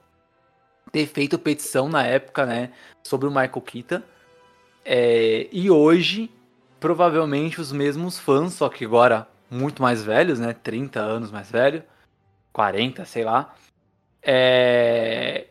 [0.91, 4.01] ter feito petição na época, né, sobre o Michael Keaton.
[4.85, 6.29] É, e hoje,
[6.79, 11.83] provavelmente os mesmos fãs, só que agora muito mais velhos, né, 30 anos mais velho,
[12.53, 13.53] 40, sei lá,
[14.21, 15.47] é,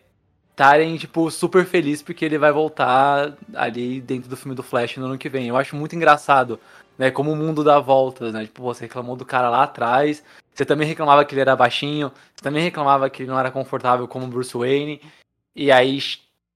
[0.51, 5.07] estarem, tipo, super felizes porque ele vai voltar ali dentro do filme do Flash no
[5.07, 5.49] ano que vem.
[5.49, 6.59] Eu acho muito engraçado,
[6.97, 7.11] né?
[7.11, 8.45] Como o mundo dá voltas, né?
[8.45, 12.43] Tipo, você reclamou do cara lá atrás, você também reclamava que ele era baixinho, você
[12.43, 15.01] também reclamava que ele não era confortável como Bruce Wayne,
[15.55, 15.99] e aí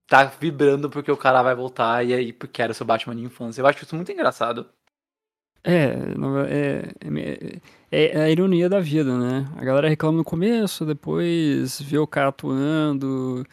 [0.06, 3.24] tá vibrando porque o cara vai voltar e aí porque era o seu Batman de
[3.24, 3.60] infância.
[3.60, 4.68] Eu acho isso muito engraçado.
[5.64, 5.94] É,
[6.48, 9.46] é, é, é, a ironia da vida, né?
[9.56, 13.46] A galera reclama no começo, depois vê o cara atuando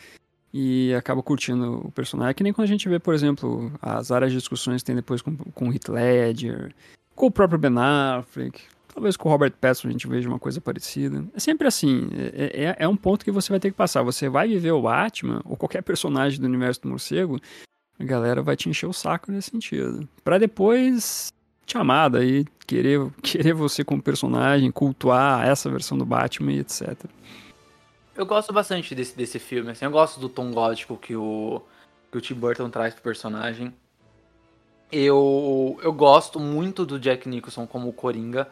[0.54, 2.32] e acaba curtindo o personagem.
[2.32, 4.96] É que nem quando a gente vê, por exemplo, as áreas de discussões que tem
[4.96, 6.74] depois com, com o Heath Ledger,
[7.16, 8.62] com o próprio Ben Affleck,
[8.94, 11.26] talvez com o Robert Pattinson a gente veja uma coisa parecida.
[11.36, 14.04] É sempre assim, é, é, é um ponto que você vai ter que passar.
[14.04, 17.40] Você vai viver o Batman, ou qualquer personagem do universo do morcego,
[18.00, 20.08] a galera vai te encher o saco nesse sentido.
[20.24, 21.32] para depois
[21.66, 27.06] te amar daí, querer, querer você como personagem, cultuar essa versão do Batman e etc.
[28.16, 31.62] Eu gosto bastante desse, desse filme, assim, eu gosto do tom gótico que o,
[32.12, 33.74] que o Tim Burton traz pro personagem.
[34.92, 38.48] Eu, eu gosto muito do Jack Nicholson como Coringa.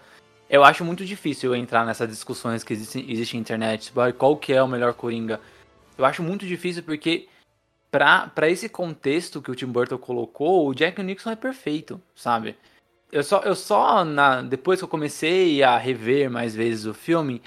[0.50, 4.52] Eu acho muito difícil entrar nessas discussões que existem existe na internet sobre qual que
[4.52, 5.40] é o melhor Coringa.
[5.96, 7.28] Eu acho muito difícil porque
[7.92, 12.56] para esse contexto que o Tim Burton colocou, o Jack Nicholson é perfeito, sabe?
[13.12, 17.42] Eu só, eu só na, depois que eu comecei a rever mais vezes o filme,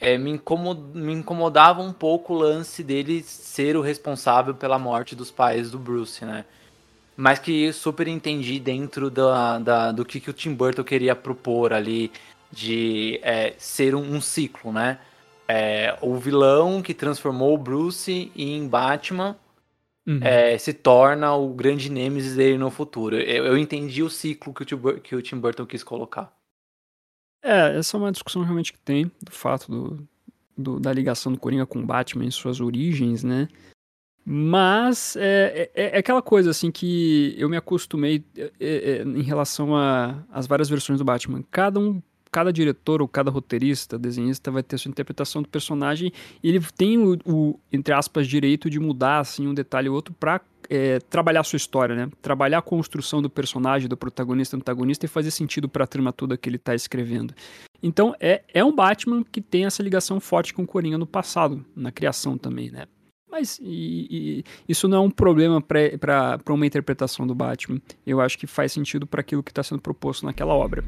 [0.00, 5.14] é, me, incomod, me incomodava um pouco o lance dele ser o responsável pela morte
[5.14, 6.44] dos pais do Bruce, né?
[7.16, 11.72] Mas que super entendi dentro da, da, do que, que o Tim Burton queria propor
[11.72, 12.12] ali,
[12.50, 14.98] de é, ser um, um, ciclo, né?
[15.48, 19.36] É, o vilão que transformou o Bruce em Batman
[20.06, 20.20] uhum.
[20.22, 23.16] é, se torna o grande Nemesis dele no futuro.
[23.16, 26.34] Eu, eu entendi o ciclo que o, Tim, que o Tim Burton quis colocar.
[27.42, 30.08] É, essa é uma discussão realmente que tem, do fato do,
[30.56, 33.48] do, da ligação do Coringa com o Batman em suas origens, né?
[34.28, 39.70] Mas é, é, é, aquela coisa assim que eu me acostumei é, é, em relação
[40.32, 41.44] às várias versões do Batman.
[41.48, 42.02] Cada um
[42.36, 46.98] cada diretor ou cada roteirista, desenhista vai ter sua interpretação do personagem e ele tem
[46.98, 51.42] o, o entre aspas, direito de mudar assim um detalhe ou outro para é, trabalhar
[51.44, 52.10] sua história, né?
[52.20, 56.12] Trabalhar a construção do personagem, do protagonista, do antagonista e fazer sentido para a trama
[56.12, 57.32] toda que ele está escrevendo.
[57.82, 61.64] Então é, é um Batman que tem essa ligação forte com o Coringa no passado,
[61.74, 62.84] na criação também, né?
[63.30, 67.80] Mas e, e, isso não é um problema para uma interpretação do Batman.
[68.06, 70.84] Eu acho que faz sentido para aquilo que está sendo proposto naquela obra.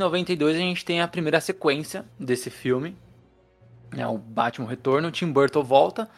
[0.00, 2.96] 92 a gente tem a primeira sequência desse filme,
[3.92, 6.08] né, o Batman Retorno, Tim Burton volta,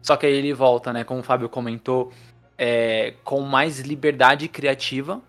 [0.00, 2.12] só que aí ele volta, né, como o Fábio comentou,
[2.56, 5.20] é, com mais liberdade criativa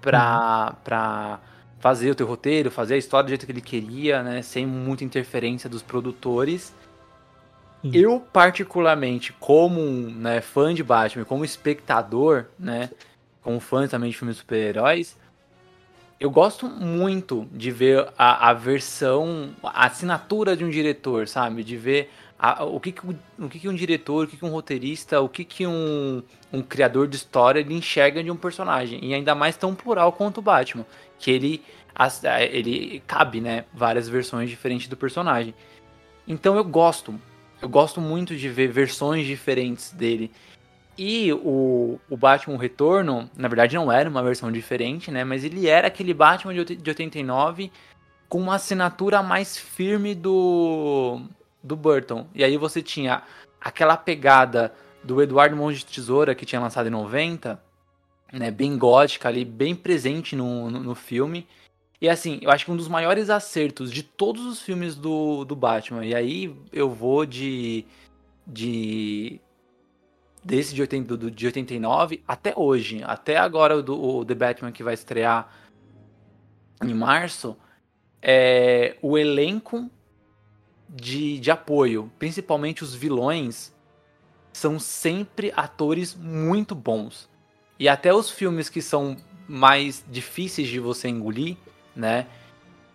[0.00, 0.76] para uhum.
[0.82, 1.40] Pra
[1.78, 5.02] fazer o teu roteiro, fazer a história do jeito que ele queria, né, sem muita
[5.02, 6.72] interferência dos produtores.
[7.82, 7.90] Uhum.
[7.92, 12.88] Eu, particularmente, como né, fã de Batman, como espectador, né,
[13.42, 15.18] como fã também de filmes super-heróis,
[16.22, 21.64] eu gosto muito de ver a, a, versão, a assinatura de um diretor, sabe?
[21.64, 23.00] De ver a, o, que, que,
[23.40, 26.62] o que, que um diretor, o que, que um roteirista, o que, que um, um
[26.62, 29.04] criador de história ele enxerga de um personagem.
[29.04, 30.86] E ainda mais tão plural quanto o Batman.
[31.18, 31.60] Que ele,
[32.52, 33.64] ele cabe, né?
[33.74, 35.52] Várias versões diferentes do personagem.
[36.28, 37.18] Então eu gosto.
[37.60, 40.30] Eu gosto muito de ver versões diferentes dele.
[40.96, 45.24] E o, o Batman Retorno, na verdade não era uma versão diferente, né?
[45.24, 47.72] Mas ele era aquele Batman de, de 89
[48.28, 51.20] com uma assinatura mais firme do,
[51.62, 52.26] do Burton.
[52.34, 53.22] E aí você tinha
[53.60, 54.72] aquela pegada
[55.02, 57.62] do Eduardo Mãos de Tesoura que tinha lançado em 90,
[58.32, 58.50] né?
[58.50, 61.46] Bem gótica ali, bem presente no, no, no filme.
[62.02, 65.54] E assim, eu acho que um dos maiores acertos de todos os filmes do, do
[65.54, 66.04] Batman.
[66.04, 67.84] E aí eu vou de.
[68.46, 69.40] de
[70.44, 74.82] desse de, 80, do, de 89 até hoje, até agora do, o The Batman que
[74.82, 75.48] vai estrear
[76.82, 77.56] em março,
[78.20, 79.88] é, o elenco
[80.88, 83.72] de, de apoio, principalmente os vilões,
[84.52, 87.30] são sempre atores muito bons.
[87.78, 89.16] E até os filmes que são
[89.48, 91.56] mais difíceis de você engolir,
[91.96, 92.26] né?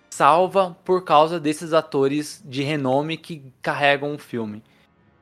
[0.10, 4.64] Salva por causa desses atores de renome que carregam o filme.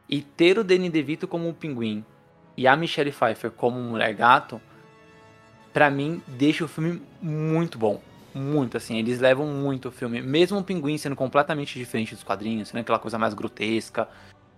[0.07, 2.05] E ter o Danny DeVito como o pinguim
[2.57, 4.61] e a Michelle Pfeiffer como mulher gato,
[5.73, 8.01] para mim deixa o filme muito bom.
[8.33, 10.21] Muito, assim, eles levam muito o filme.
[10.21, 14.09] Mesmo o pinguim sendo completamente diferente dos quadrinhos, sendo aquela coisa mais grotesca,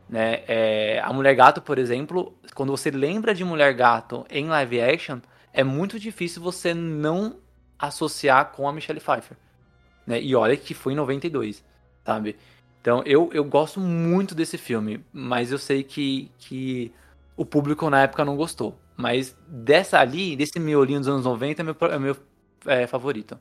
[0.09, 0.43] né?
[0.47, 5.19] É, a Mulher Gato, por exemplo, quando você lembra de Mulher Gato em live action,
[5.53, 7.37] é muito difícil você não
[7.77, 9.37] associar com a Michelle Pfeiffer.
[10.05, 10.21] Né?
[10.21, 11.63] E olha que foi em 92,
[12.05, 12.37] sabe?
[12.81, 16.93] Então eu, eu gosto muito desse filme, mas eu sei que, que
[17.37, 18.77] o público na época não gostou.
[18.97, 22.17] Mas dessa ali, desse miolinho dos anos 90, é meu, é meu
[22.65, 23.37] é, favorito.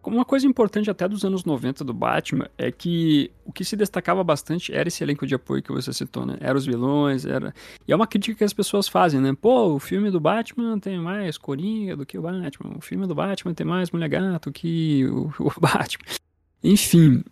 [0.00, 3.76] Como uma coisa importante até dos anos 90 do Batman é que o que se
[3.76, 6.36] destacava bastante era esse elenco de apoio que você citou, né?
[6.40, 7.54] Era os vilões, era.
[7.86, 9.32] E é uma crítica que as pessoas fazem, né?
[9.40, 12.76] Pô, o filme do Batman tem mais Coringa do que o Batman.
[12.76, 16.04] O filme do Batman tem mais Mulher Gato que o, o Batman.
[16.64, 17.22] Enfim,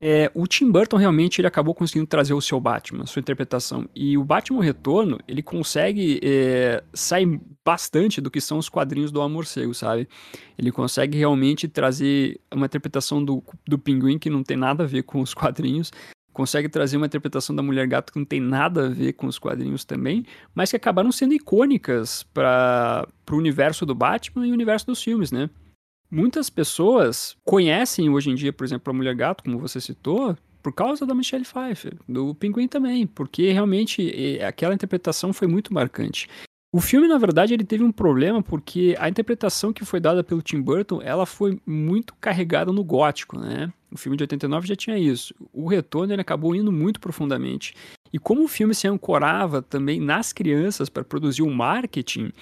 [0.00, 3.88] é, o Tim Burton realmente ele acabou conseguindo trazer o seu Batman, sua interpretação.
[3.94, 9.20] E o Batman Retorno, ele consegue é, sair bastante do que são os quadrinhos do
[9.20, 10.08] Amor Cego, sabe?
[10.56, 15.02] Ele consegue realmente trazer uma interpretação do, do pinguim que não tem nada a ver
[15.02, 15.90] com os quadrinhos.
[16.32, 19.40] Consegue trazer uma interpretação da Mulher Gato que não tem nada a ver com os
[19.40, 20.24] quadrinhos também,
[20.54, 25.32] mas que acabaram sendo icônicas para o universo do Batman e o universo dos filmes,
[25.32, 25.50] né?
[26.10, 30.72] Muitas pessoas conhecem hoje em dia, por exemplo, a Mulher Gato, como você citou, por
[30.72, 36.26] causa da Michelle Pfeiffer, do Pinguim também, porque realmente aquela interpretação foi muito marcante.
[36.72, 40.42] O filme, na verdade, ele teve um problema porque a interpretação que foi dada pelo
[40.42, 43.72] Tim Burton, ela foi muito carregada no gótico, né?
[43.90, 45.34] O filme de 89 já tinha isso.
[45.52, 47.74] O retorno ele acabou indo muito profundamente.
[48.12, 52.32] E como o filme se ancorava também nas crianças para produzir o marketing,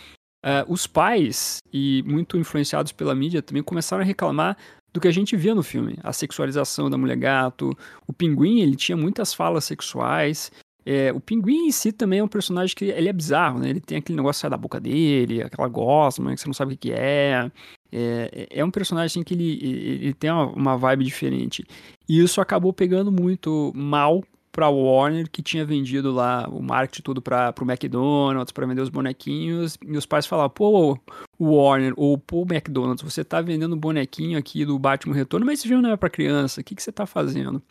[0.47, 4.57] Uh, os pais, e muito influenciados pela mídia, também começaram a reclamar
[4.95, 5.99] do que a gente via no filme.
[6.05, 7.77] A sexualização da mulher gato.
[8.07, 10.53] O pinguim, ele tinha muitas falas sexuais.
[10.85, 13.71] É, o pinguim em si também é um personagem que ele é bizarro, né?
[13.71, 16.75] Ele tem aquele negócio que sai da boca dele, aquela gosma que você não sabe
[16.75, 17.51] o que é.
[17.91, 19.59] É, é um personagem assim, que ele,
[20.05, 21.65] ele tem uma vibe diferente.
[22.09, 24.23] E isso acabou pegando muito mal
[24.57, 28.89] para Warner que tinha vendido lá o marketing tudo para o McDonald's para vender os
[28.89, 30.99] bonequinhos e os pais falavam pô
[31.39, 35.83] Warner ou pô McDonald's você tá vendendo bonequinho aqui do Batman Retorno mas esse filme
[35.83, 37.63] não é para criança o que que você tá fazendo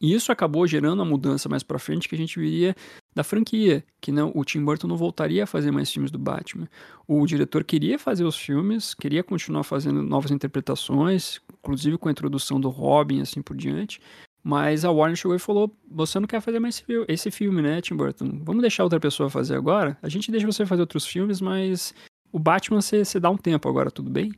[0.00, 2.74] e isso acabou gerando uma mudança mais para frente que a gente viria
[3.14, 6.68] da franquia, que não o Tim Burton não voltaria a fazer mais filmes do Batman.
[7.06, 12.60] O diretor queria fazer os filmes, queria continuar fazendo novas interpretações, inclusive com a introdução
[12.60, 14.00] do Robin assim por diante,
[14.42, 17.96] mas a Warner chegou e falou: Você não quer fazer mais esse filme, né, Tim
[17.96, 18.40] Burton?
[18.42, 19.98] Vamos deixar outra pessoa fazer agora?
[20.02, 21.94] A gente deixa você fazer outros filmes, mas
[22.32, 24.32] o Batman você, dá um tempo agora, tudo bem?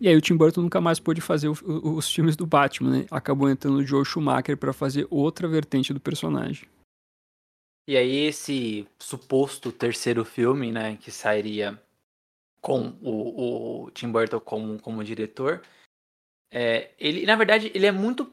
[0.00, 2.90] E aí o Tim Burton nunca mais pôde fazer o, o, os filmes do Batman,
[2.90, 3.06] né?
[3.10, 6.68] Acabou entrando o Joe Schumacher para fazer outra vertente do personagem.
[7.88, 11.80] E aí esse suposto terceiro filme, né, que sairia
[12.60, 15.62] com o, o Tim Burton como, como diretor,
[16.54, 18.30] É, ele, na verdade, ele é muito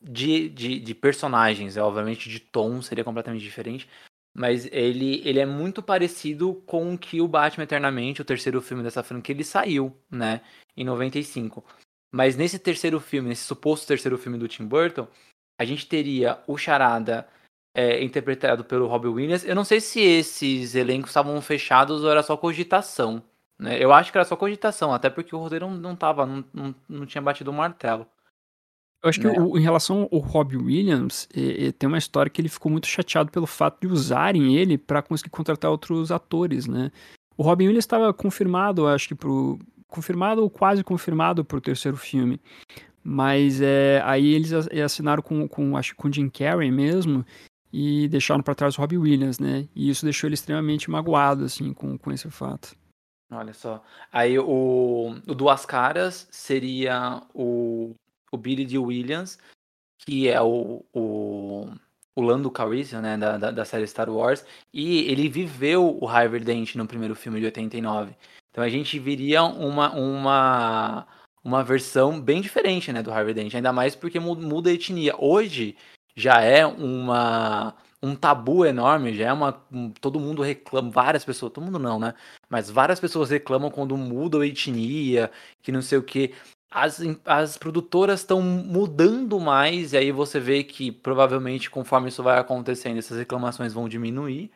[0.00, 3.88] de, de, de personagens, é, obviamente de tom seria completamente diferente,
[4.34, 8.82] mas ele, ele é muito parecido com o que o Batman Eternamente, o terceiro filme
[8.82, 10.40] dessa franquia, ele saiu, né,
[10.76, 11.64] em 95.
[12.12, 15.06] Mas nesse terceiro filme, nesse suposto terceiro filme do Tim Burton,
[15.58, 17.28] a gente teria o Charada
[17.74, 19.44] é, interpretado pelo Robbie Williams.
[19.44, 23.22] Eu não sei se esses elencos estavam fechados ou era só cogitação.
[23.58, 23.82] Né?
[23.82, 26.74] Eu acho que era só cogitação, até porque o roteiro não, não tava, não, não,
[26.88, 28.06] não tinha batido o martelo.
[29.02, 32.40] Eu acho que o, em relação ao Robbie Williams, é, é, tem uma história que
[32.40, 36.92] ele ficou muito chateado pelo fato de usarem ele para conseguir contratar outros atores, né?
[37.36, 42.38] O Robin Williams estava confirmado, acho que pro confirmado ou quase confirmado pro terceiro filme.
[43.02, 47.24] Mas é, aí eles assinaram com, com, acho, com Jim Carrey mesmo
[47.72, 49.66] e deixaram para trás o Robbie Williams, né?
[49.74, 52.76] E isso deixou ele extremamente magoado, assim, com, com esse fato.
[53.32, 53.82] Olha só.
[54.12, 57.94] Aí o, o Duas Caras seria o,
[58.32, 58.78] o Billy D.
[58.78, 59.38] Williams,
[59.98, 61.70] que é o, o,
[62.14, 66.40] o Lando Calrissian, né, da, da, da, série Star Wars, e ele viveu o Harvey
[66.40, 68.14] Dent no primeiro filme de 89.
[68.50, 71.06] Então a gente viria uma, uma,
[71.44, 75.14] uma versão bem diferente, né, do Harvey Dent, ainda mais porque muda a etnia.
[75.18, 75.76] Hoje,
[76.16, 79.62] já é uma um tabu enorme, já é uma.
[79.70, 82.14] Um, todo mundo reclama, várias pessoas, todo mundo não, né?
[82.48, 85.30] Mas várias pessoas reclamam quando muda a etnia,
[85.62, 86.34] que não sei o que.
[86.70, 92.38] As, as produtoras estão mudando mais, e aí você vê que provavelmente conforme isso vai
[92.38, 94.52] acontecendo, essas reclamações vão diminuir.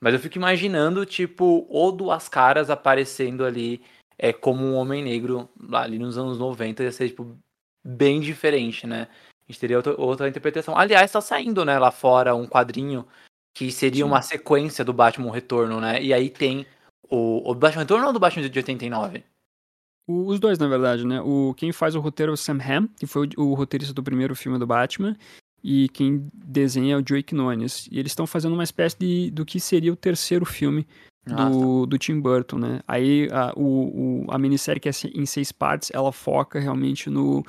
[0.00, 3.82] Mas eu fico imaginando, tipo, o Duas Caras aparecendo ali
[4.16, 7.36] é, como um homem negro ali nos anos 90, ia ser, tipo,
[7.84, 9.08] bem diferente, né?
[9.48, 10.76] A gente teria outra, outra interpretação.
[10.76, 13.06] Aliás, tá saindo, né, lá fora um quadrinho
[13.54, 14.10] que seria Sim.
[14.10, 16.00] uma sequência do Batman Retorno, né?
[16.00, 16.66] E aí tem
[17.10, 19.24] o, o Batman Retorno ou do Batman de 89?
[20.10, 21.20] Os dois, na verdade, né?
[21.20, 24.02] O, quem faz o roteiro é o Sam Hamm, que foi o, o roteirista do
[24.02, 25.14] primeiro filme do Batman,
[25.62, 27.88] e quem desenha é o Joe Quinones.
[27.92, 30.86] E eles estão fazendo uma espécie de do que seria o terceiro filme
[31.26, 32.80] do, do Tim Burton, né?
[32.88, 37.44] Aí a, o, o, a minissérie que é em seis partes, ela foca realmente no,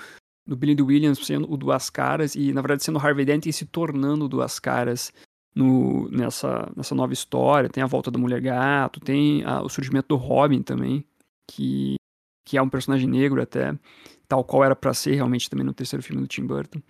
[0.45, 3.45] do Billy do Williams sendo o Duas Caras e, na verdade, sendo o Harvey Dent
[3.45, 5.13] e se tornando o Duas Caras
[5.55, 7.69] no, nessa, nessa nova história.
[7.69, 11.05] Tem a volta da Mulher Gato, tem a, o surgimento do Robin também,
[11.49, 11.95] que,
[12.49, 13.75] que é um personagem negro até,
[14.27, 16.81] tal qual era para ser realmente também no terceiro filme do Tim Burton.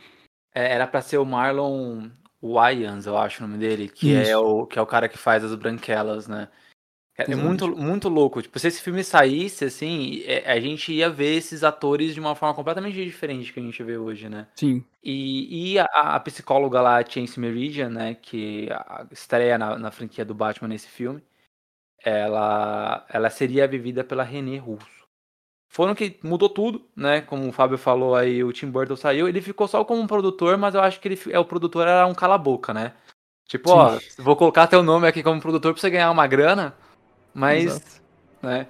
[0.56, 2.10] É, era para ser o Marlon
[2.42, 5.44] Wayans, eu acho o nome dele, que é o, que é o cara que faz
[5.44, 6.48] as branquelas, né?
[7.18, 8.42] É, é muito, muito louco.
[8.42, 12.36] Tipo, se esse filme saísse, assim, é, a gente ia ver esses atores de uma
[12.36, 14.48] forma completamente diferente que a gente vê hoje, né?
[14.56, 14.86] Sim.
[15.04, 18.70] E, e a, a psicóloga lá, Chance Meridian, né, que
[19.12, 21.22] estreia na, na franquia do Batman nesse filme,
[22.02, 24.99] ela, ela seria vivida pela René Russo.
[25.72, 27.22] Foram que mudou tudo, né?
[27.22, 30.58] Como o Fábio falou aí, o Tim Burton saiu, ele ficou só como um produtor,
[30.58, 32.94] mas eu acho que ele, é, o produtor era um cala-boca, né?
[33.48, 33.76] Tipo, Sim.
[33.76, 36.76] ó, vou colocar teu nome aqui como produtor pra você ganhar uma grana,
[37.34, 38.02] mas, Exato.
[38.42, 38.68] né,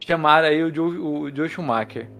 [0.00, 2.10] chamaram aí o Joe, o Joe Schumacher.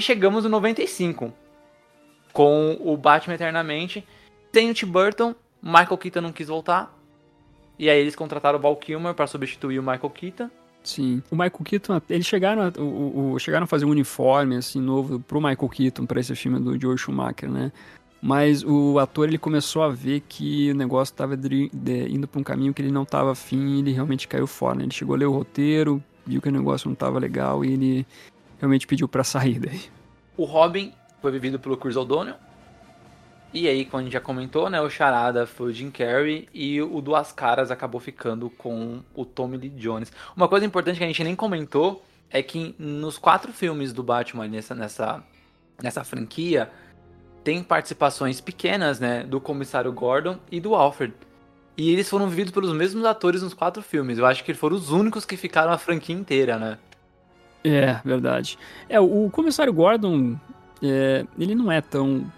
[0.00, 1.32] Chegamos no 95,
[2.32, 4.06] com o Batman Eternamente.
[4.52, 6.94] Tem o Tim Burton, Michael Keaton não quis voltar.
[7.78, 10.50] E aí eles contrataram o Val Kilmer para substituir o Michael Keaton.
[10.84, 11.22] Sim.
[11.30, 15.18] O Michael Keaton, eles chegaram a, o, o, chegaram a fazer um uniforme assim novo
[15.18, 17.72] pro Michael Keaton para esse filme do George Schumacher, né?
[18.20, 22.72] Mas o ator ele começou a ver que o negócio estava indo para um caminho
[22.72, 24.76] que ele não estava afim, e ele realmente caiu fora.
[24.76, 24.84] Né?
[24.84, 28.06] Ele chegou a ler o roteiro, viu que o negócio não estava legal e ele
[28.64, 29.82] realmente pediu para sair daí.
[30.36, 32.36] O Robin foi vivido pelo Chris O'Donnell.
[33.52, 36.82] E aí, como a gente já comentou, né, o Charada foi o Jim Carrey e
[36.82, 40.12] o Duas Caras acabou ficando com o Tommy Lee Jones.
[40.36, 44.48] Uma coisa importante que a gente nem comentou é que nos quatro filmes do Batman
[44.48, 45.22] nessa, nessa,
[45.80, 46.68] nessa franquia
[47.44, 51.14] tem participações pequenas, né, do Comissário Gordon e do Alfred.
[51.76, 54.18] E eles foram vividos pelos mesmos atores nos quatro filmes.
[54.18, 56.78] Eu acho que eles foram os únicos que ficaram a franquia inteira, né?
[57.64, 58.58] É, verdade.
[58.88, 60.36] É, o comissário Gordon,
[60.82, 62.30] é, ele não é tão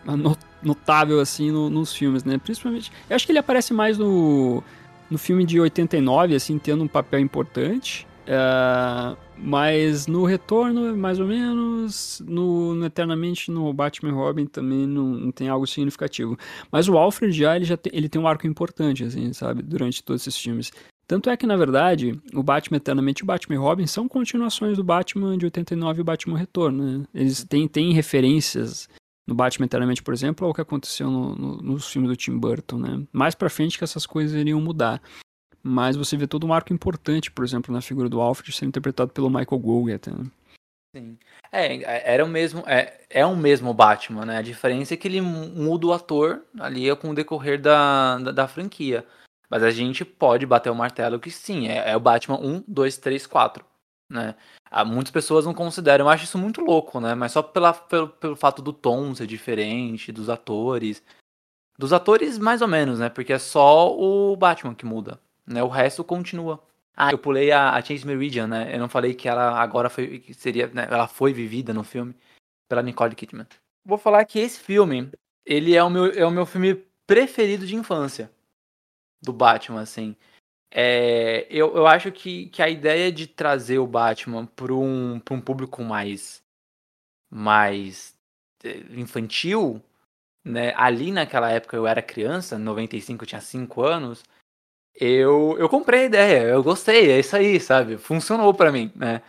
[0.62, 2.38] notável assim no, nos filmes, né?
[2.38, 2.92] Principalmente.
[3.10, 4.62] Eu acho que ele aparece mais no,
[5.10, 8.06] no filme de 89, assim, tendo um papel importante.
[8.26, 15.04] Uh, mas no retorno, mais ou menos, no, no Eternamente, no Batman Robin também não,
[15.04, 16.36] não, tem algo significativo.
[16.72, 20.02] Mas o Alfred já, ele, já tem, ele tem um arco importante, assim, sabe, durante
[20.02, 20.72] todos esses filmes.
[21.06, 24.82] Tanto é que, na verdade, o Batman Eternamente e o Batman Robin são continuações do
[24.82, 27.06] Batman de 89 e o Batman Retorno, né?
[27.14, 28.88] Eles têm, têm referências
[29.24, 32.78] no Batman Eternamente, por exemplo, ao que aconteceu no, no, nos filmes do Tim Burton,
[32.78, 33.06] né?
[33.12, 35.00] Mais pra frente que essas coisas iriam mudar.
[35.62, 39.12] Mas você vê todo um arco importante, por exemplo, na figura do Alfred sendo interpretado
[39.12, 40.26] pelo Michael Gouget, né?
[40.96, 41.18] Sim.
[41.52, 44.38] É, é, era o mesmo, é, é o mesmo Batman, né?
[44.38, 48.48] A diferença é que ele muda o ator ali com o decorrer da, da, da
[48.48, 49.04] franquia.
[49.48, 52.98] Mas a gente pode bater o martelo que sim, é, é o Batman 1, 2,
[52.98, 53.64] 3, 4,
[54.10, 54.34] né?
[54.70, 57.14] Ah, muitas pessoas não consideram, eu acho isso muito louco, né?
[57.14, 61.02] Mas só pela, pelo, pelo fato do tom ser diferente, dos atores.
[61.78, 63.08] Dos atores, mais ou menos, né?
[63.08, 65.62] Porque é só o Batman que muda, né?
[65.62, 66.62] O resto continua.
[66.96, 68.74] Ah, eu pulei a, a Chase Meridian, né?
[68.74, 70.88] Eu não falei que ela agora foi, seria, né?
[70.90, 72.14] ela foi vivida no filme
[72.68, 73.46] pela Nicole Kidman.
[73.84, 75.10] Vou falar que esse filme,
[75.44, 78.30] ele é o meu, é o meu filme preferido de infância
[79.26, 80.16] do Batman, assim.
[80.70, 85.40] É, eu, eu acho que, que a ideia de trazer o Batman para um, um
[85.40, 86.42] público mais,
[87.30, 88.16] mais
[88.64, 89.82] é, infantil,
[90.44, 90.72] né?
[90.76, 94.24] Ali naquela época eu era criança, em 95 eu tinha 5 anos,
[94.94, 97.98] eu, eu comprei a ideia, eu gostei, é isso aí, sabe?
[97.98, 99.22] Funcionou para mim, né?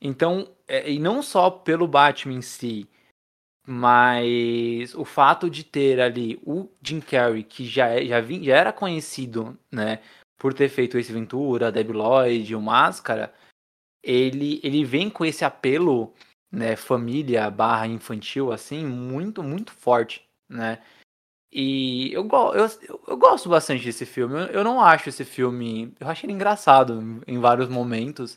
[0.00, 2.88] Então, é, e não só pelo Batman em si,
[3.66, 8.56] mas o fato de ter ali o Jim Carrey, que já, é, já, vim, já
[8.56, 10.00] era conhecido, né?
[10.42, 13.32] por ter feito esse Ventura, Debbie Lloyd, o Máscara,
[14.02, 16.12] ele, ele vem com esse apelo,
[16.50, 20.82] né, família barra infantil, assim, muito, muito forte, né?
[21.52, 22.66] E eu, eu,
[23.06, 24.34] eu gosto bastante desse filme.
[24.34, 25.94] Eu, eu não acho esse filme.
[26.00, 28.36] Eu achei ele engraçado em, em vários momentos.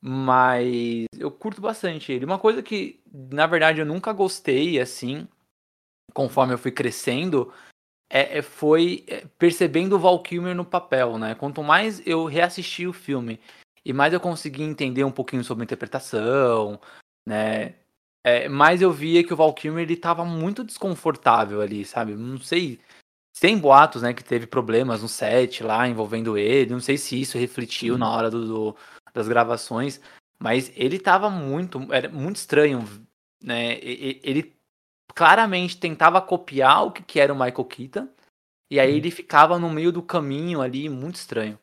[0.00, 2.24] Mas eu curto bastante ele.
[2.24, 5.28] Uma coisa que, na verdade, eu nunca gostei, assim,
[6.14, 7.52] conforme eu fui crescendo,
[8.08, 11.34] é, é, foi é, percebendo o Val Kilmer no papel, né?
[11.34, 13.38] Quanto mais eu reassisti o filme
[13.84, 16.80] e mais eu consegui entender um pouquinho sobre a interpretação,
[17.26, 17.74] né?
[18.24, 22.14] É, mais eu via que o Val Kilmer ele tava muito desconfortável ali, sabe?
[22.14, 22.80] Não sei,
[23.40, 26.72] tem boatos, né, que teve problemas no set lá envolvendo ele.
[26.72, 28.76] Não sei se isso refletiu na hora do, do,
[29.12, 30.00] das gravações,
[30.38, 32.84] mas ele tava muito, era muito estranho,
[33.42, 33.78] né?
[33.82, 34.54] Ele
[35.14, 38.08] claramente tentava copiar o que era o Michael Keaton,
[38.70, 38.96] e aí uhum.
[38.96, 41.58] ele ficava no meio do caminho ali, muito estranho.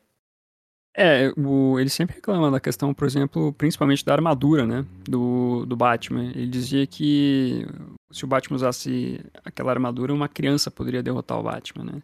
[1.00, 5.76] É, o, ele sempre reclama da questão, por exemplo, principalmente da armadura, né, do, do
[5.76, 6.24] Batman.
[6.24, 7.64] Ele dizia que
[8.10, 12.02] se o Batman usasse aquela armadura, uma criança poderia derrotar o Batman, né.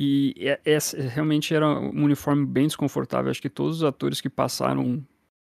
[0.00, 0.32] E
[0.64, 3.32] essa realmente era um uniforme bem desconfortável.
[3.32, 5.04] Acho que todos os atores que passaram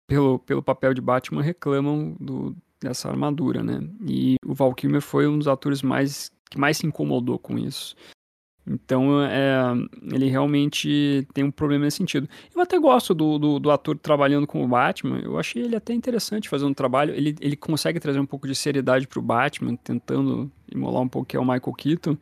[0.06, 3.86] pelo, pelo papel de Batman reclamam do, dessa armadura, né?
[4.08, 7.94] E o Val Kilmer foi um dos atores mais que mais se incomodou com isso.
[8.66, 9.54] Então, é,
[10.14, 12.26] ele realmente tem um problema nesse sentido.
[12.54, 15.18] Eu até gosto do, do, do, ator trabalhando com o Batman.
[15.18, 17.14] Eu achei ele até interessante fazendo um trabalho.
[17.14, 21.28] Ele, ele consegue trazer um pouco de seriedade para o Batman, tentando imolar um pouco
[21.28, 22.16] que é o Michael Keaton.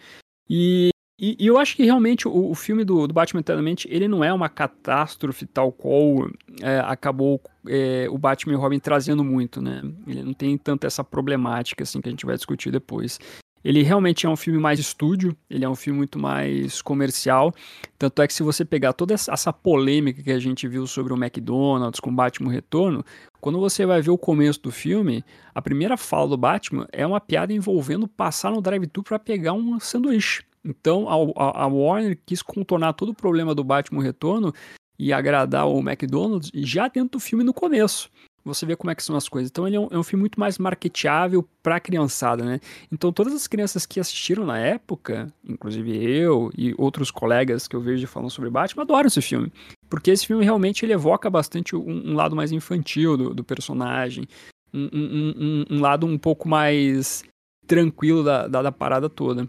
[0.50, 4.06] E e, e, eu acho que realmente o, o filme do, do, Batman Eternamente, ele
[4.06, 6.28] não é uma catástrofe tal qual
[6.60, 9.82] é, acabou é, o Batman e Robin trazendo muito, né?
[10.06, 13.18] Ele não tem tanta essa problemática, assim, que a gente vai discutir depois.
[13.64, 17.52] Ele realmente é um filme mais estúdio, ele é um filme muito mais comercial.
[17.98, 21.16] Tanto é que se você pegar toda essa polêmica que a gente viu sobre o
[21.16, 23.04] McDonald's com Batman Retorno,
[23.40, 27.20] quando você vai ver o começo do filme, a primeira fala do Batman é uma
[27.20, 30.45] piada envolvendo passar no drive-thru para pegar um sanduíche.
[30.66, 34.52] Então a, a, Warner quis contornar todo o problema do Batman Retorno
[34.98, 38.10] e agradar o McDonald's já dentro do filme no começo.
[38.44, 39.50] Você vê como é que são as coisas.
[39.50, 42.60] Então ele é um, é um filme muito mais marketeável para a criançada, né?
[42.92, 47.80] Então todas as crianças que assistiram na época, inclusive eu e outros colegas que eu
[47.80, 49.52] vejo falando sobre Batman, adoram esse filme.
[49.88, 54.28] Porque esse filme realmente ele evoca bastante um, um lado mais infantil do, do personagem.
[54.72, 57.24] Um, um, lado um pouco mais
[57.66, 59.48] tranquilo da, da, da parada toda.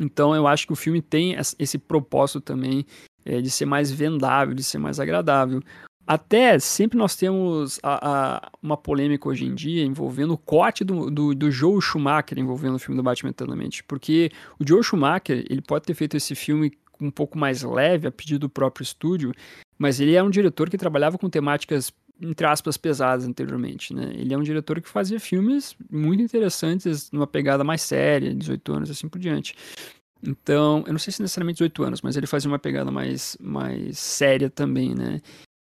[0.00, 2.84] Então eu acho que o filme tem esse propósito também
[3.24, 5.60] é, de ser mais vendável, de ser mais agradável.
[6.06, 11.10] Até sempre nós temos a, a, uma polêmica hoje em dia envolvendo o corte do,
[11.10, 13.82] do, do Joe Schumacher envolvendo o filme do Batman Eternamente.
[13.82, 14.30] Porque
[14.60, 18.40] o Joe Schumacher, ele pode ter feito esse filme um pouco mais leve, a pedido
[18.40, 19.32] do próprio estúdio,
[19.76, 24.12] mas ele é um diretor que trabalhava com temáticas entre aspas, pesadas anteriormente, né?
[24.14, 28.90] Ele é um diretor que fazia filmes muito interessantes, numa pegada mais séria, 18 anos,
[28.90, 29.54] assim por diante.
[30.22, 33.98] Então, eu não sei se necessariamente 18 anos, mas ele fazia uma pegada mais, mais
[33.98, 35.20] séria também, né?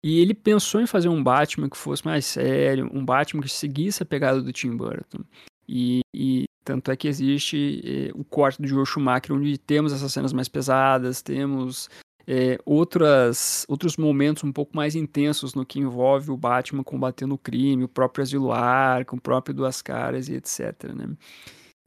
[0.04, 4.02] E ele pensou em fazer um Batman que fosse mais sério, um Batman que seguisse
[4.04, 5.24] a pegada do Tim Burton.
[5.68, 10.14] E, e tanto é que existe eh, o corte do Joel Schumacher, onde temos essas
[10.14, 11.90] cenas mais pesadas, temos
[12.28, 17.38] eh, outras, outros momentos um pouco mais intensos no que envolve o Batman combatendo o
[17.38, 20.92] crime, o próprio Asilo Arkham, o próprio Duas Caras e etc.
[20.94, 21.16] Né?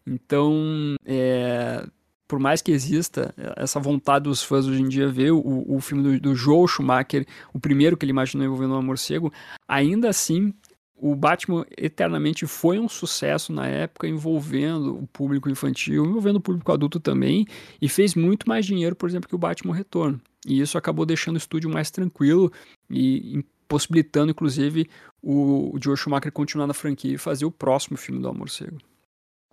[0.07, 1.87] Então, é,
[2.27, 6.03] por mais que exista essa vontade dos fãs hoje em dia ver o, o filme
[6.03, 9.31] do, do Joel Schumacher, o primeiro que ele imaginou envolvendo o morcego,
[9.69, 10.55] ainda assim
[10.97, 16.71] o Batman eternamente foi um sucesso na época, envolvendo o público infantil, envolvendo o público
[16.71, 17.47] adulto também,
[17.81, 20.21] e fez muito mais dinheiro, por exemplo, que o Batman Retorno.
[20.47, 22.53] E isso acabou deixando o estúdio mais tranquilo
[22.89, 24.91] e possibilitando, inclusive,
[25.23, 28.79] o, Joe Schumacher continuar na franquia e fazer o próximo filme do Morcego.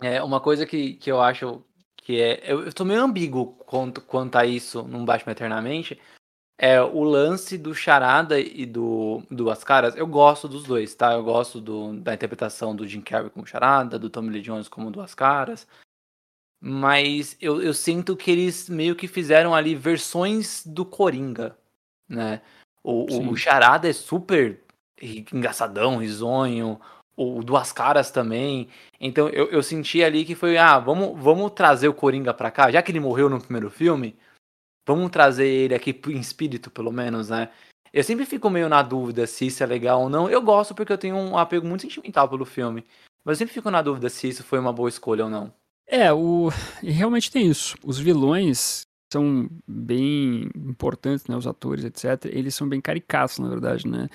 [0.00, 1.62] É, uma coisa que, que eu acho
[1.96, 2.40] que é.
[2.50, 6.00] Eu, eu tô meio ambíguo quanto, quanto a isso num Batman Eternamente.
[6.60, 9.94] É o lance do Charada e do Duas Caras.
[9.94, 11.12] Eu gosto dos dois, tá?
[11.12, 14.90] Eu gosto do, da interpretação do Jim Carrey como Charada, do Tommy Lee Jones como
[14.90, 15.68] Duas Caras.
[16.60, 21.56] Mas eu, eu sinto que eles meio que fizeram ali versões do Coringa,
[22.08, 22.42] né?
[22.82, 24.60] O, o Charada é super
[25.32, 26.80] engraçadão, risonho
[27.18, 28.68] o Duas Caras também.
[29.00, 32.70] Então eu, eu senti ali que foi, ah, vamos, vamos trazer o Coringa pra cá,
[32.70, 34.16] já que ele morreu no primeiro filme,
[34.86, 37.50] vamos trazer ele aqui em espírito, pelo menos, né?
[37.92, 40.30] Eu sempre fico meio na dúvida se isso é legal ou não.
[40.30, 42.84] Eu gosto porque eu tenho um apego muito sentimental pelo filme.
[43.24, 45.52] Mas eu sempre fico na dúvida se isso foi uma boa escolha ou não.
[45.88, 46.50] É, o...
[46.82, 47.76] realmente tem isso.
[47.82, 51.36] Os vilões são bem importantes, né?
[51.36, 52.26] Os atores, etc.
[52.26, 54.08] Eles são bem caricatos, na verdade, né?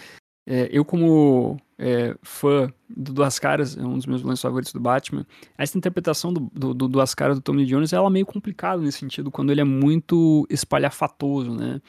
[0.46, 4.80] É, eu, como é, fã do Duas Caras, é um dos meus vilões favoritos do
[4.80, 5.26] Batman,
[5.58, 9.00] essa interpretação do, do, do Duas Caras do Tommy Jones, ela é meio complicada nesse
[9.00, 11.82] sentido, quando ele é muito espalhafatoso, né?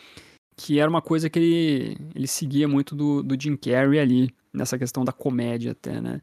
[0.56, 4.78] Que era uma coisa que ele, ele seguia muito do, do Jim Carrey ali, nessa
[4.78, 6.20] questão da comédia até, né?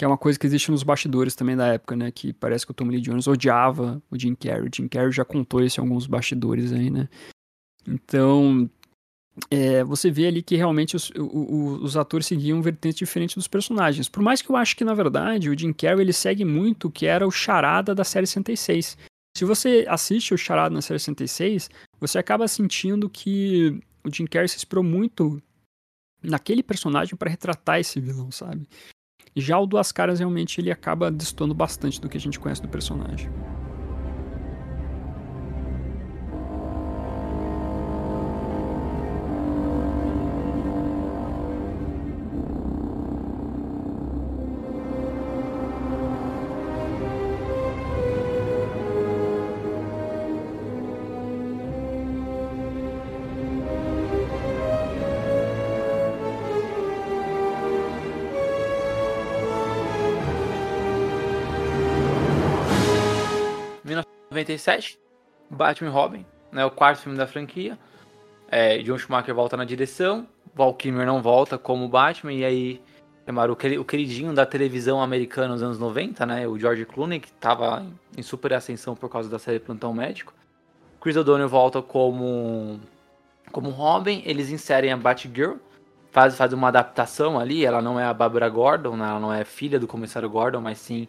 [0.00, 2.10] Que é uma coisa que existe nos bastidores também da época, né?
[2.10, 4.62] Que parece que o Tommy Lee Jones odiava o Jim Carrey.
[4.62, 7.06] O Jim Carrey já contou isso em alguns bastidores aí, né?
[7.86, 8.70] Então,
[9.50, 14.08] é, você vê ali que realmente os, os, atores seguiam vertentes diferentes dos personagens.
[14.08, 16.90] Por mais que eu acho que, na verdade, o Jim Carrey ele segue muito o
[16.90, 18.96] que era o charada da série 66.
[19.36, 21.68] Se você assiste o charada na série 66,
[22.00, 25.42] você acaba sentindo que o Jim Carrey se inspirou muito
[26.22, 28.66] naquele personagem para retratar esse vilão, sabe?
[29.34, 32.68] Já o Duas Caras realmente ele acaba destoando bastante do que a gente conhece do
[32.68, 33.30] personagem.
[64.50, 64.98] 97,
[65.48, 67.78] Batman Robin, né, o quarto filme da franquia.
[68.50, 72.82] É, John Schumacher volta na direção, Val Kilmer não volta como Batman, e aí
[73.24, 77.86] chamaram o queridinho da televisão americana nos anos 90, né, o George Clooney, que estava
[78.16, 80.34] em super ascensão por causa da série Plantão Médico.
[81.00, 82.80] Chris O'Donnell volta como,
[83.52, 85.54] como Robin, eles inserem a Batgirl,
[86.10, 89.44] faz, faz uma adaptação ali, ela não é a Barbara Gordon, né, ela não é
[89.44, 91.06] filha do comissário Gordon, mas sim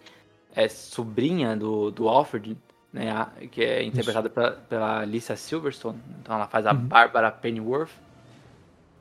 [0.55, 2.55] é sobrinha do, do Alfred,
[2.91, 5.99] né, que é interpretada pela, pela Alicia Silverstone.
[6.21, 6.79] Então ela faz a uhum.
[6.79, 7.91] Barbara Pennyworth.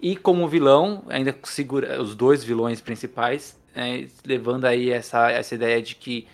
[0.00, 5.82] E como vilão, ainda segura os dois vilões principais, né, levando aí essa, essa ideia
[5.82, 6.26] de que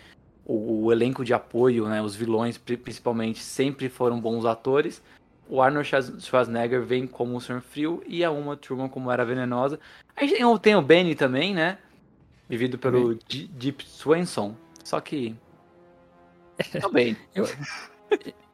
[0.44, 5.02] o, o, elenco de apoio, né, os vilões principalmente, sempre foram bons atores.
[5.48, 5.88] O Arnold
[6.20, 7.60] Schwarzenegger vem como o Sr.
[7.60, 9.78] Frio e a Uma Truman como era venenosa.
[10.14, 11.78] A gente tem, tem o Benny também, né?
[12.48, 14.54] Vivido pelo Deep Swenson.
[14.84, 15.36] Só que
[16.80, 17.16] também.
[17.34, 17.48] eu,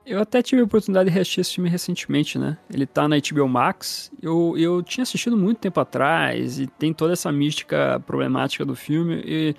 [0.05, 2.59] eu até tive a oportunidade de reassistir esse filme recentemente, né?
[2.73, 4.11] Ele tá na HBO Max.
[4.21, 9.23] Eu, eu tinha assistido muito tempo atrás e tem toda essa mística problemática do filme.
[9.25, 9.55] E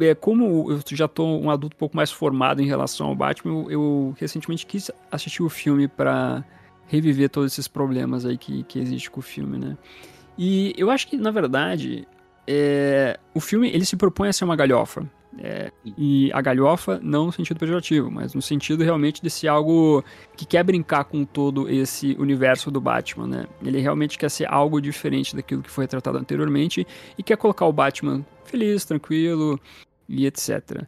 [0.00, 3.52] é, como eu já tô um adulto um pouco mais formado em relação ao Batman,
[3.52, 6.44] eu, eu recentemente quis assistir o filme para
[6.86, 9.76] reviver todos esses problemas aí que, que existe com o filme, né?
[10.36, 12.06] E eu acho que, na verdade,
[12.46, 15.08] é, o filme ele se propõe a ser uma galhofa.
[15.38, 20.04] É, e a galhofa não no sentido pejorativo, mas no sentido realmente de ser algo
[20.36, 23.46] que quer brincar com todo esse universo do Batman, né?
[23.62, 26.86] Ele realmente quer ser algo diferente daquilo que foi retratado anteriormente
[27.18, 29.58] e quer colocar o Batman feliz, tranquilo
[30.08, 30.86] e etc.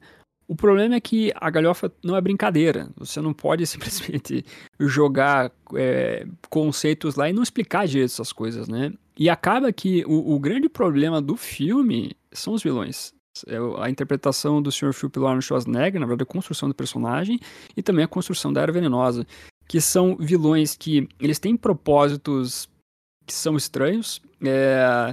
[0.48, 2.88] O problema é que a galhofa não é brincadeira.
[2.96, 4.44] Você não pode simplesmente
[4.78, 8.92] jogar é, conceitos lá e não explicar direito essas coisas, né?
[9.18, 13.15] E acaba que o, o grande problema do filme são os vilões.
[13.46, 14.92] É a interpretação do Sr.
[14.92, 17.38] Phil pelo Arnold Schwarzenegger, na verdade, a construção do personagem
[17.76, 19.26] e também a construção da Era Venenosa,
[19.66, 22.68] que são vilões que eles têm propósitos
[23.26, 24.22] que são estranhos.
[24.44, 25.12] É,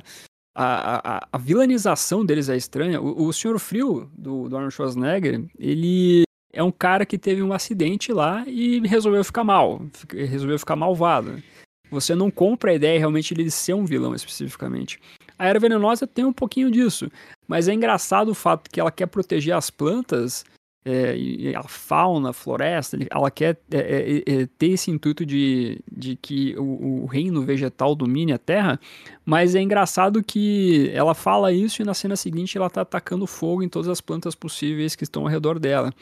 [0.55, 3.01] a, a, a, vilanização deles é estranha.
[3.01, 3.57] O, o Sr.
[3.57, 8.79] Frio, do, do Arnold Schwarzenegger, ele é um cara que teve um acidente lá e
[8.81, 11.41] resolveu ficar mal, resolveu ficar malvado.
[11.89, 14.99] Você não compra a ideia realmente de ser um vilão especificamente.
[15.37, 17.11] A Era Venenosa tem um pouquinho disso,
[17.47, 20.45] mas é engraçado o fato que ela quer proteger as plantas
[20.85, 26.17] é, a fauna, a floresta, ela quer é, é, é, ter esse intuito de, de
[26.17, 28.79] que o, o, reino vegetal domine a Terra,
[29.25, 33.63] mas é engraçado que ela fala isso e na cena seguinte ela está atacando fogo
[33.63, 35.93] em todas as plantas possíveis que estão ao redor dela.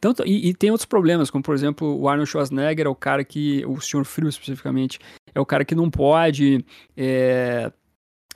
[0.00, 3.24] Tanto, e, e, tem outros problemas, como por exemplo o Arnold Schwarzenegger é o cara
[3.24, 4.04] que, o Sr.
[4.04, 4.98] Frio especificamente,
[5.34, 6.64] é o cara que não pode
[6.96, 7.70] é,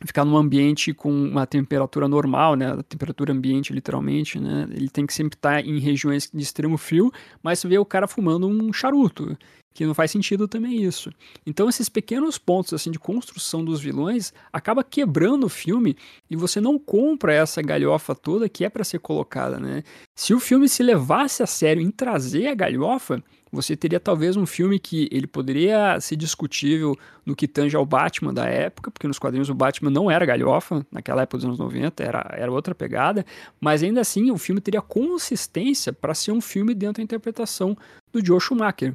[0.04, 5.14] ficar num ambiente com uma temperatura normal, né, temperatura ambiente literalmente, né, ele tem que
[5.14, 9.36] sempre estar em regiões de extremo frio, mas você vê o cara fumando um charuto,
[9.74, 11.10] que não faz sentido também isso.
[11.44, 15.96] Então esses pequenos pontos assim de construção dos vilões acaba quebrando o filme
[16.30, 19.82] e você não compra essa galhofa toda que é para ser colocada, né?
[20.14, 24.46] Se o filme se levasse a sério em trazer a galhofa, você teria talvez um
[24.46, 29.18] filme que ele poderia ser discutível no que tange ao Batman da época, porque nos
[29.18, 33.24] quadrinhos o Batman não era galhofa, naquela época dos anos 90, era, era outra pegada,
[33.60, 37.76] mas ainda assim o filme teria consistência para ser um filme dentro da interpretação
[38.12, 38.94] do Joe Schumacher.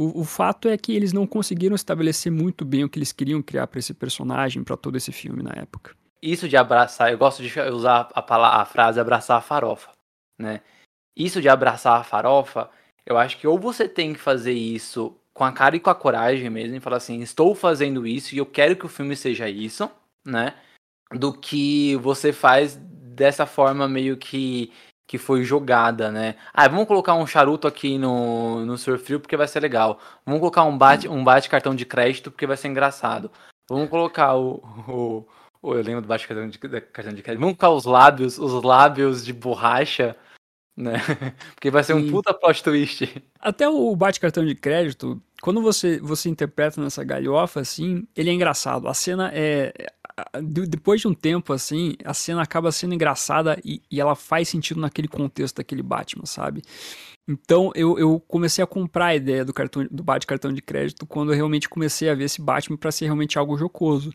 [0.00, 3.42] O, o, fato é que eles não conseguiram estabelecer muito bem o que eles queriam
[3.42, 5.92] criar para esse personagem, para todo esse filme na época.
[6.22, 9.90] Isso de abraçar, eu gosto de usar a, palavra, a frase abraçar a farofa,
[10.38, 10.60] né?
[11.16, 12.70] Isso de abraçar a farofa
[13.04, 15.94] eu acho que ou você tem que fazer isso com a cara e com a
[15.94, 19.48] coragem mesmo, e falar assim, estou fazendo isso e eu quero que o filme seja
[19.48, 19.90] isso,
[20.24, 20.54] né?
[21.12, 24.70] Do que você faz dessa forma meio que
[25.08, 26.36] que foi jogada, né?
[26.52, 29.98] Ah, vamos colocar um charuto aqui no, no Surfrio porque vai ser legal.
[30.24, 33.30] Vamos colocar um bate, um bate cartão de crédito porque vai ser engraçado.
[33.68, 35.26] Vamos colocar o, o,
[35.62, 37.40] o eu lembro do bate cartão de, cartão de crédito.
[37.40, 40.14] Vamos colocar os lábios, os lábios de borracha
[40.78, 40.92] né?
[41.54, 43.20] Porque vai ser um puta plot twist.
[43.40, 48.86] Até o bate-cartão de crédito, quando você, você interpreta nessa galhofa, assim, ele é engraçado.
[48.86, 49.72] A cena é.
[50.68, 54.80] Depois de um tempo, assim, a cena acaba sendo engraçada e, e ela faz sentido
[54.80, 56.62] naquele contexto daquele Batman, sabe?
[57.28, 61.30] Então eu, eu comecei a comprar a ideia do cartão do bate-cartão de crédito quando
[61.30, 64.10] eu realmente comecei a ver esse Batman para ser realmente algo jocoso.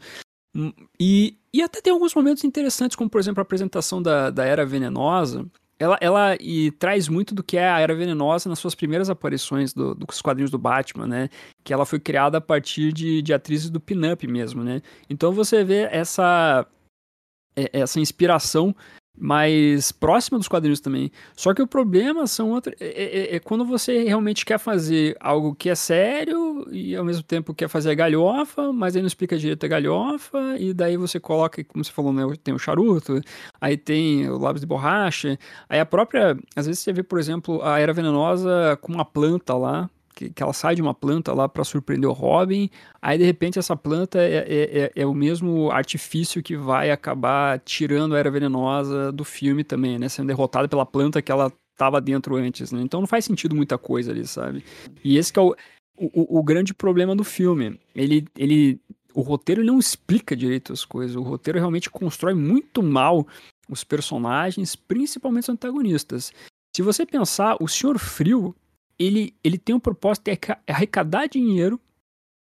[0.56, 4.46] Hum, e, e até tem alguns momentos interessantes, como por exemplo a apresentação da, da
[4.46, 5.46] Era Venenosa,
[5.84, 9.74] ela, ela e traz muito do que é a Era Venenosa nas suas primeiras aparições
[9.74, 11.30] do, dos quadrinhos do Batman, né?
[11.62, 14.82] Que ela foi criada a partir de, de atrizes do pin-up mesmo, né?
[15.10, 16.66] Então você vê essa,
[17.54, 18.74] é, essa inspiração
[19.18, 21.12] mais próxima dos quadrinhos também.
[21.36, 22.76] Só que o problema são outros.
[22.80, 27.06] É, é, é, é, quando você realmente quer fazer algo que é sério e ao
[27.06, 30.98] mesmo tempo quer fazer a galhofa, mas aí não explica direito a galhofa, e daí
[30.98, 33.22] você coloca, como você falou, né, tem o charuto,
[33.62, 35.38] aí tem o lápis de borracha,
[35.70, 36.38] aí a própria.
[36.56, 39.90] Às vezes você vê, por exemplo, a Era Venenosa com uma planta lá,
[40.24, 42.70] que, que ela sai de uma planta lá para surpreender o Robin,
[43.02, 47.60] aí de repente essa planta é, é, é, é, o mesmo artifício que vai acabar
[47.60, 50.08] tirando a Era Venenosa do filme também, né?
[50.10, 52.82] Sendo derrotada pela planta que ela estava dentro antes, né?
[52.82, 54.64] Então não faz sentido muita coisa ali, sabe?
[55.04, 55.56] E esse é o,
[55.98, 57.80] o, o grande problema do filme.
[57.96, 58.80] Ele, ele,
[59.14, 63.28] o roteiro não explica direito as coisas, o roteiro realmente constrói muito mal
[63.70, 66.32] os personagens, principalmente os antagonistas.
[66.76, 68.56] Se você pensar, o Senhor Frio
[68.98, 71.80] ele, ele tem um propósito de arrecadar dinheiro.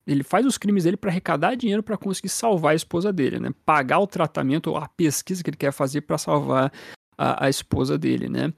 [0.05, 3.53] Ele faz os crimes dele para arrecadar dinheiro para conseguir salvar a esposa dele, né?
[3.65, 6.71] Pagar o tratamento ou a pesquisa que ele quer fazer para salvar
[7.17, 8.53] a, a, esposa dele, né?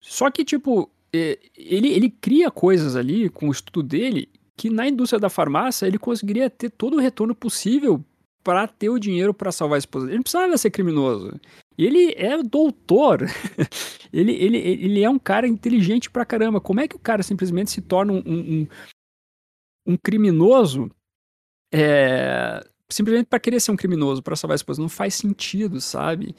[0.00, 5.18] Só que, tipo, ele, ele cria coisas ali com o estudo dele que na indústria
[5.18, 8.04] da farmácia ele conseguiria ter todo o retorno possível
[8.44, 10.06] para ter o dinheiro para salvar a esposa.
[10.06, 11.40] Ele não precisava ser criminoso.
[11.76, 13.22] Ele é doutor.
[14.12, 16.60] ele, ele, ele é um cara inteligente pra caramba.
[16.60, 18.68] Como é que o cara simplesmente se torna um, um,
[19.86, 20.90] um criminoso
[21.72, 24.82] é, simplesmente para querer ser um criminoso, para salvar a esposa?
[24.82, 26.36] Não faz sentido, sabe?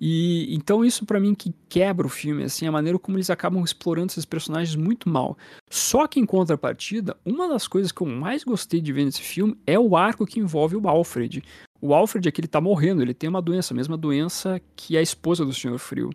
[0.00, 3.64] E então isso para mim que quebra o filme, assim, a maneira como eles acabam
[3.64, 5.36] explorando esses personagens muito mal.
[5.68, 9.56] Só que em contrapartida, uma das coisas que eu mais gostei de ver nesse filme
[9.66, 11.42] é o arco que envolve o Alfred.
[11.80, 15.02] O Alfred aqui ele tá morrendo, ele tem uma doença, a mesma doença que a
[15.02, 16.10] esposa do Senhor Frio,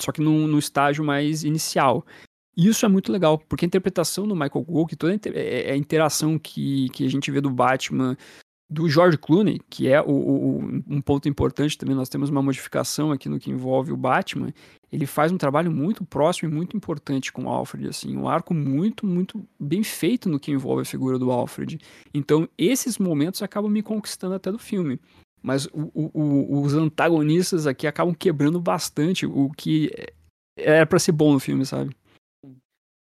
[0.00, 2.06] só que no, no estágio mais inicial.
[2.56, 5.76] E isso é muito legal, porque a interpretação do Michael Gould, toda é, é a
[5.76, 8.16] interação que, que a gente vê do Batman
[8.68, 13.12] do George Clooney, que é o, o, um ponto importante também, nós temos uma modificação
[13.12, 14.52] aqui no que envolve o Batman,
[14.92, 18.52] ele faz um trabalho muito próximo e muito importante com o Alfred, assim, um arco
[18.52, 21.78] muito, muito bem feito no que envolve a figura do Alfred.
[22.12, 24.98] Então, esses momentos acabam me conquistando até do filme.
[25.42, 29.92] Mas o, os antagonistas aqui acabam quebrando bastante o que
[30.58, 31.94] era para ser bom no filme, sabe?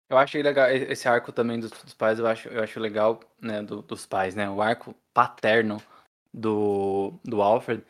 [0.09, 3.63] Eu achei legal esse arco também dos, dos pais, eu acho, eu acho legal, né,
[3.63, 4.49] do, dos pais, né?
[4.49, 5.81] O arco paterno
[6.33, 7.83] do, do Alfred.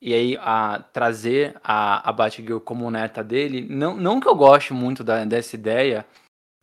[0.00, 4.72] E aí a trazer a, a Batgirl como neta dele, não, não que eu goste
[4.72, 6.04] muito da, dessa ideia,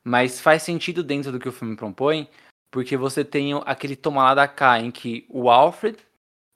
[0.04, 2.28] mas faz sentido dentro do que o filme propõe,
[2.70, 5.97] porque você tem aquele tomar lá da cá em que o Alfred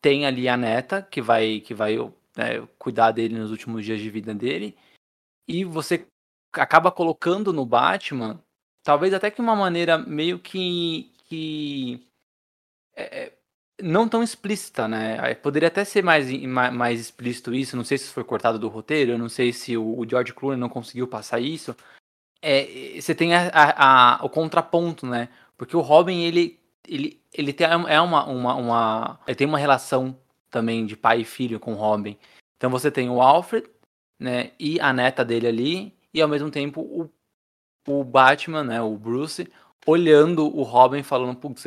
[0.01, 1.97] tem ali a neta que vai que vai
[2.35, 4.75] né, cuidar dele nos últimos dias de vida dele,
[5.47, 6.05] e você
[6.53, 8.41] acaba colocando no Batman,
[8.83, 11.11] talvez até que uma maneira meio que.
[11.25, 12.07] que
[12.95, 13.33] é, é
[13.81, 15.33] não tão explícita, né?
[15.35, 19.17] Poderia até ser mais, mais explícito isso, não sei se foi cortado do roteiro, eu
[19.17, 21.75] não sei se o, o George Clooney não conseguiu passar isso.
[22.41, 25.29] É, você tem a, a, a, o contraponto, né?
[25.57, 30.17] Porque o Robin, ele, ele, ele tem, é uma, uma, uma, ele tem uma relação
[30.51, 32.17] também de pai e filho com o Robin.
[32.57, 33.67] Então você tem o Alfred,
[34.19, 37.09] né, e a neta dele ali, e ao mesmo tempo o,
[37.87, 39.51] o Batman, né, o Bruce,
[39.85, 41.65] olhando o Robin falando, putz,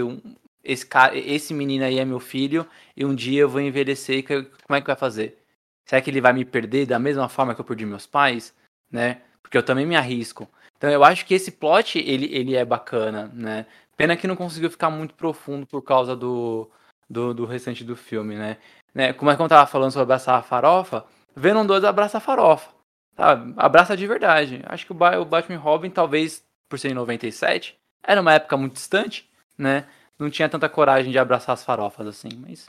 [0.62, 2.66] esse, cara, esse menino aí é meu filho
[2.96, 5.38] e um dia eu vou envelhecer e como é que vai fazer?
[5.86, 8.52] Será que ele vai me perder da mesma forma que eu perdi meus pais,
[8.90, 9.22] né?
[9.40, 10.48] Porque eu também me arrisco.
[10.76, 13.66] Então eu acho que esse plot ele, ele é bacana, né?
[13.96, 16.68] Pena que não conseguiu ficar muito profundo por causa do,
[17.08, 18.58] do, do restante do filme, né?
[18.94, 19.12] né?
[19.12, 22.75] Como é que eu tava falando sobre abraçar a farofa, Venom 2 abraça a farofa.
[23.16, 23.54] Sabe?
[23.56, 24.62] Abraça de verdade.
[24.66, 29.28] Acho que o Batman Robin, talvez por ser em 97, era uma época muito distante,
[29.56, 29.86] né?
[30.18, 32.66] Não tinha tanta coragem de abraçar as farofas assim, mas.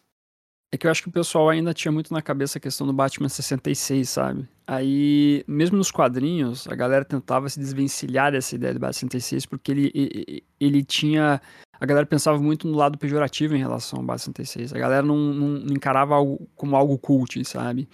[0.71, 2.91] É que eu acho que o pessoal ainda tinha muito na cabeça a questão do
[2.91, 4.47] Batman 66, sabe?
[4.65, 9.71] Aí, mesmo nos quadrinhos, a galera tentava se desvencilhar dessa ideia do Batman 66 porque
[9.71, 11.41] ele, ele, ele tinha
[11.79, 14.73] a galera pensava muito no lado pejorativo em relação ao Base 66.
[14.73, 17.87] A galera não, não encarava algo como algo cult, sabe?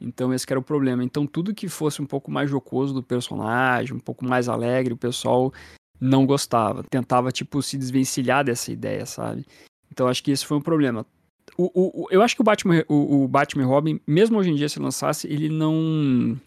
[0.00, 1.04] Então esse era o problema.
[1.04, 4.96] Então tudo que fosse um pouco mais jocoso do personagem, um pouco mais alegre, o
[4.96, 5.52] pessoal
[6.00, 6.82] não gostava.
[6.84, 9.44] Tentava, tipo, se desvencilhar dessa ideia, sabe?
[9.90, 11.04] Então acho que esse foi um problema.
[11.56, 14.54] O, o, o eu acho que o Batman, o, o Batman Robin, mesmo hoje em
[14.54, 16.38] dia se lançasse, ele não...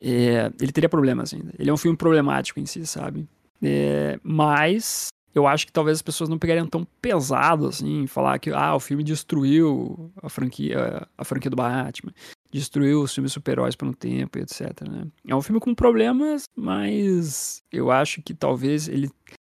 [0.00, 1.52] É, ele teria problemas ainda.
[1.58, 3.26] Ele é um filme problemático em si, sabe?
[3.62, 8.50] É, mas eu acho que talvez as pessoas não pegariam tão pesado assim, falar que
[8.50, 12.12] ah, o filme destruiu a franquia, a franquia do Batman,
[12.52, 14.82] destruiu os filmes super-heróis por um tempo, etc.
[14.88, 15.06] Né?
[15.26, 19.10] É um filme com problemas, mas eu acho que talvez ele,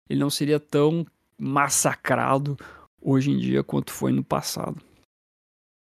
[0.09, 1.05] ele não seria tão
[1.38, 2.57] massacrado
[3.01, 4.82] hoje em dia quanto foi no passado.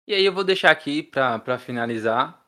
[0.09, 2.43] E aí eu vou deixar aqui para finalizar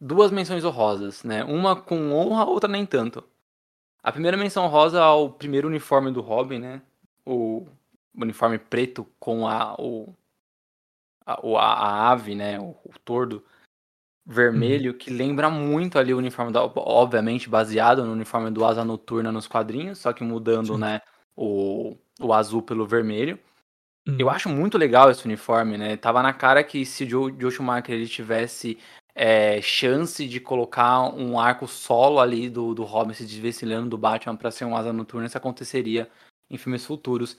[0.00, 1.44] duas menções honrosas, né?
[1.44, 3.22] Uma com honra, outra nem tanto.
[4.08, 6.80] A primeira menção rosa ao primeiro uniforme do Robin, né?
[7.26, 7.66] O
[8.16, 10.14] uniforme preto com a, o,
[11.26, 12.58] a, a, ave, né?
[12.58, 13.44] O, o tordo
[14.24, 14.96] vermelho, uhum.
[14.96, 19.46] que lembra muito ali o uniforme, da, obviamente baseado no uniforme do Asa Noturna nos
[19.46, 20.80] quadrinhos, só que mudando, Sim.
[20.80, 21.02] né?
[21.36, 23.38] O, o azul pelo vermelho.
[24.08, 24.16] Uhum.
[24.18, 25.98] Eu acho muito legal esse uniforme, né?
[25.98, 28.78] Tava na cara que se o Joe, Joe Schumacher ele tivesse
[29.14, 34.36] é, chance de colocar um arco solo ali do, do Robin se desvencilhando do Batman
[34.36, 36.08] para ser um asa noturna, isso aconteceria
[36.50, 37.36] em filmes futuros.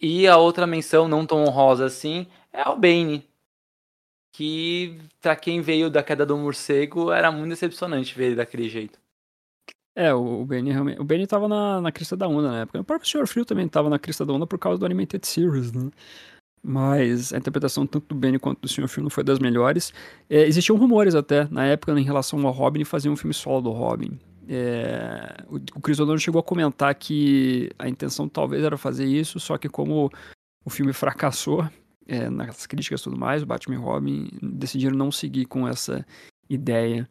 [0.00, 3.28] E a outra menção, não tão honrosa assim, é o Bane.
[4.34, 8.98] Que, pra quem veio da queda do morcego, era muito decepcionante ver ele daquele jeito.
[9.94, 11.00] É, o Benny realmente.
[11.00, 12.80] O Benny tava na, na crista da onda na época.
[12.80, 13.26] O próprio Sr.
[13.26, 15.90] Frio também tava na crista da onda por causa do Animated Series, né?
[16.62, 18.86] Mas a interpretação tanto do Benny quanto do Sr.
[18.86, 19.92] Phil não foi das melhores.
[20.30, 23.70] É, existiam rumores até, na época, em relação ao Robin, fazer um filme solo do
[23.70, 24.18] Robin.
[24.48, 29.58] É, o, Chris O'Donnell chegou a comentar que a intenção talvez era fazer isso, só
[29.58, 30.10] que como
[30.64, 31.68] o filme fracassou
[32.06, 36.06] é, nas críticas e tudo mais, o Batman e Robin decidiram não seguir com essa
[36.48, 37.08] ideia.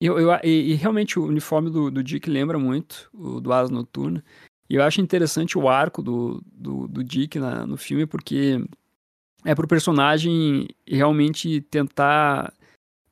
[0.00, 3.72] E, eu, e, e realmente o uniforme do, do, Dick lembra muito o do Asa
[3.72, 4.24] Noturna.
[4.68, 8.64] E eu acho interessante o arco do, do, do Dick na, no filme, porque
[9.44, 12.52] é pro personagem realmente tentar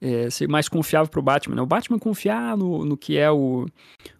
[0.01, 1.57] é, ser mais confiável pro Batman.
[1.57, 1.63] Né?
[1.63, 3.67] O Batman confiar no, no que é o,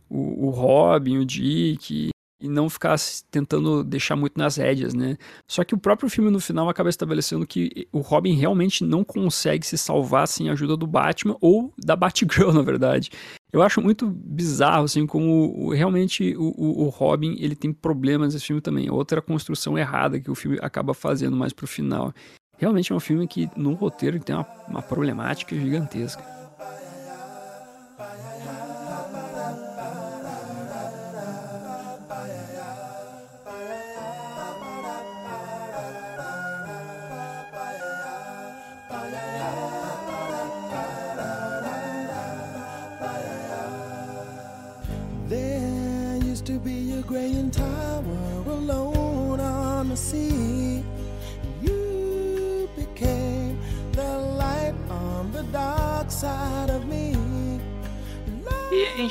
[0.09, 2.11] o, o Robin, o Dick,
[2.43, 2.97] e não ficar
[3.31, 5.17] tentando deixar muito nas rédeas, né?
[5.47, 9.65] Só que o próprio filme no final acaba estabelecendo que o Robin realmente não consegue
[9.65, 13.11] se salvar sem a ajuda do Batman ou da Batgirl, na verdade.
[13.53, 18.47] Eu acho muito bizarro, assim, como realmente o, o, o, Robin, ele tem problemas nesse
[18.47, 18.91] filme também.
[18.91, 22.13] Outra construção errada que o filme acaba fazendo mais pro final.
[22.59, 26.42] realmente é um filme que no roteiro tem uma, uma problemática gigantesca.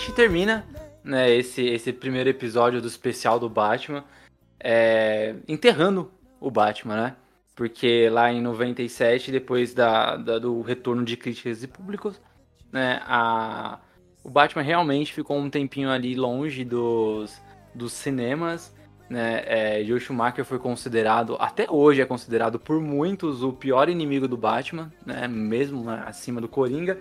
[0.02, 0.66] Gente termina
[1.04, 4.04] né, esse, esse primeiro episódio do especial do Batman
[4.60, 7.16] é, enterrando o Batman, né?
[7.56, 12.20] Porque lá em 97, depois da, da, do retorno de críticas e públicos,
[12.72, 13.80] né, a,
[14.24, 17.39] o Batman realmente ficou um tempinho ali longe dos,
[17.76, 18.74] dos cinemas.
[19.12, 19.43] Né?
[19.45, 24.38] É, Joe Schumacher foi considerado, até hoje é considerado por muitos o pior inimigo do
[24.38, 25.28] Batman, né?
[25.28, 26.97] mesmo né, acima do Coringa.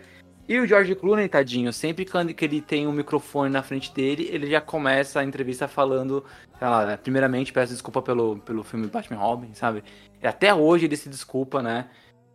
[0.48, 4.50] E o George Clooney, tadinho, sempre que ele tem um microfone na frente dele, ele
[4.50, 6.24] já começa a entrevista falando,
[6.58, 9.84] sei lá, né, primeiramente peço desculpa pelo, pelo filme Batman Robin, sabe?
[10.20, 11.88] E até hoje ele se desculpa, né?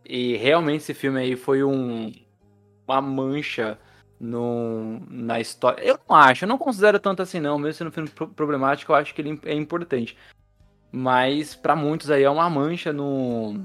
[0.06, 2.14] E realmente esse filme aí foi um,
[2.88, 3.78] uma mancha
[4.26, 5.82] no, na história.
[5.84, 8.96] Eu não acho, eu não considero tanto assim não, mesmo sendo um filme problemático, eu
[8.96, 10.18] acho que ele é importante.
[10.92, 13.62] Mas para muitos aí é uma mancha no,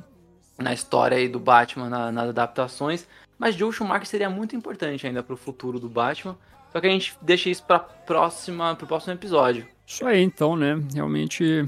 [0.59, 3.07] na história aí do Batman, na, nas adaptações.
[3.39, 6.37] Mas Joe Schumacher seria muito importante ainda para o futuro do Batman.
[6.73, 9.67] Só que a gente deixa isso para próxima, pro próximo episódio.
[9.87, 10.81] Isso aí, então, né?
[10.95, 11.65] Realmente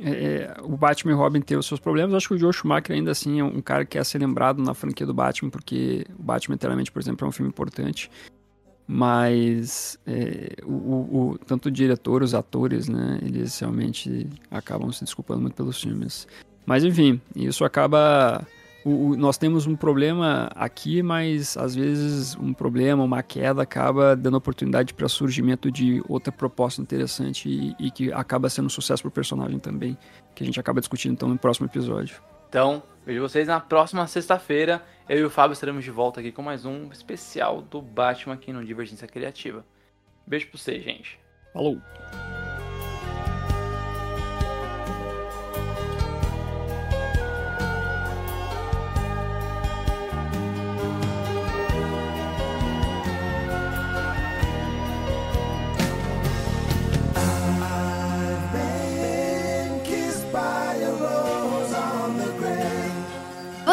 [0.00, 2.14] é, é, o Batman e Robin teve os seus problemas.
[2.14, 4.74] Acho que o Joe Schumacher ainda assim é um cara que é ser lembrado na
[4.74, 8.10] franquia do Batman, porque o Batman, eternamente, por exemplo, é um filme importante.
[8.86, 13.18] Mas é, o, o, o, tanto o diretor, os atores, né?
[13.22, 16.26] Eles realmente acabam se desculpando muito pelos filmes.
[16.64, 18.46] Mas enfim, isso acaba
[18.88, 24.16] o, o, nós temos um problema aqui, mas às vezes um problema, uma queda, acaba
[24.16, 29.02] dando oportunidade para surgimento de outra proposta interessante e, e que acaba sendo um sucesso
[29.02, 29.96] para o personagem também,
[30.34, 32.22] que a gente acaba discutindo então no próximo episódio.
[32.48, 34.82] Então, vejo vocês na próxima sexta-feira.
[35.06, 38.52] Eu e o Fábio estaremos de volta aqui com mais um especial do Batman aqui
[38.52, 39.64] no Divergência Criativa.
[40.26, 41.20] Beijo pra vocês, gente.
[41.52, 41.78] Falou!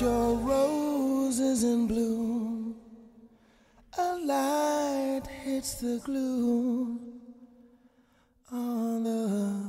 [0.00, 2.74] your rose is in bloom.
[3.98, 7.20] A light hits the gloom
[8.50, 9.59] on the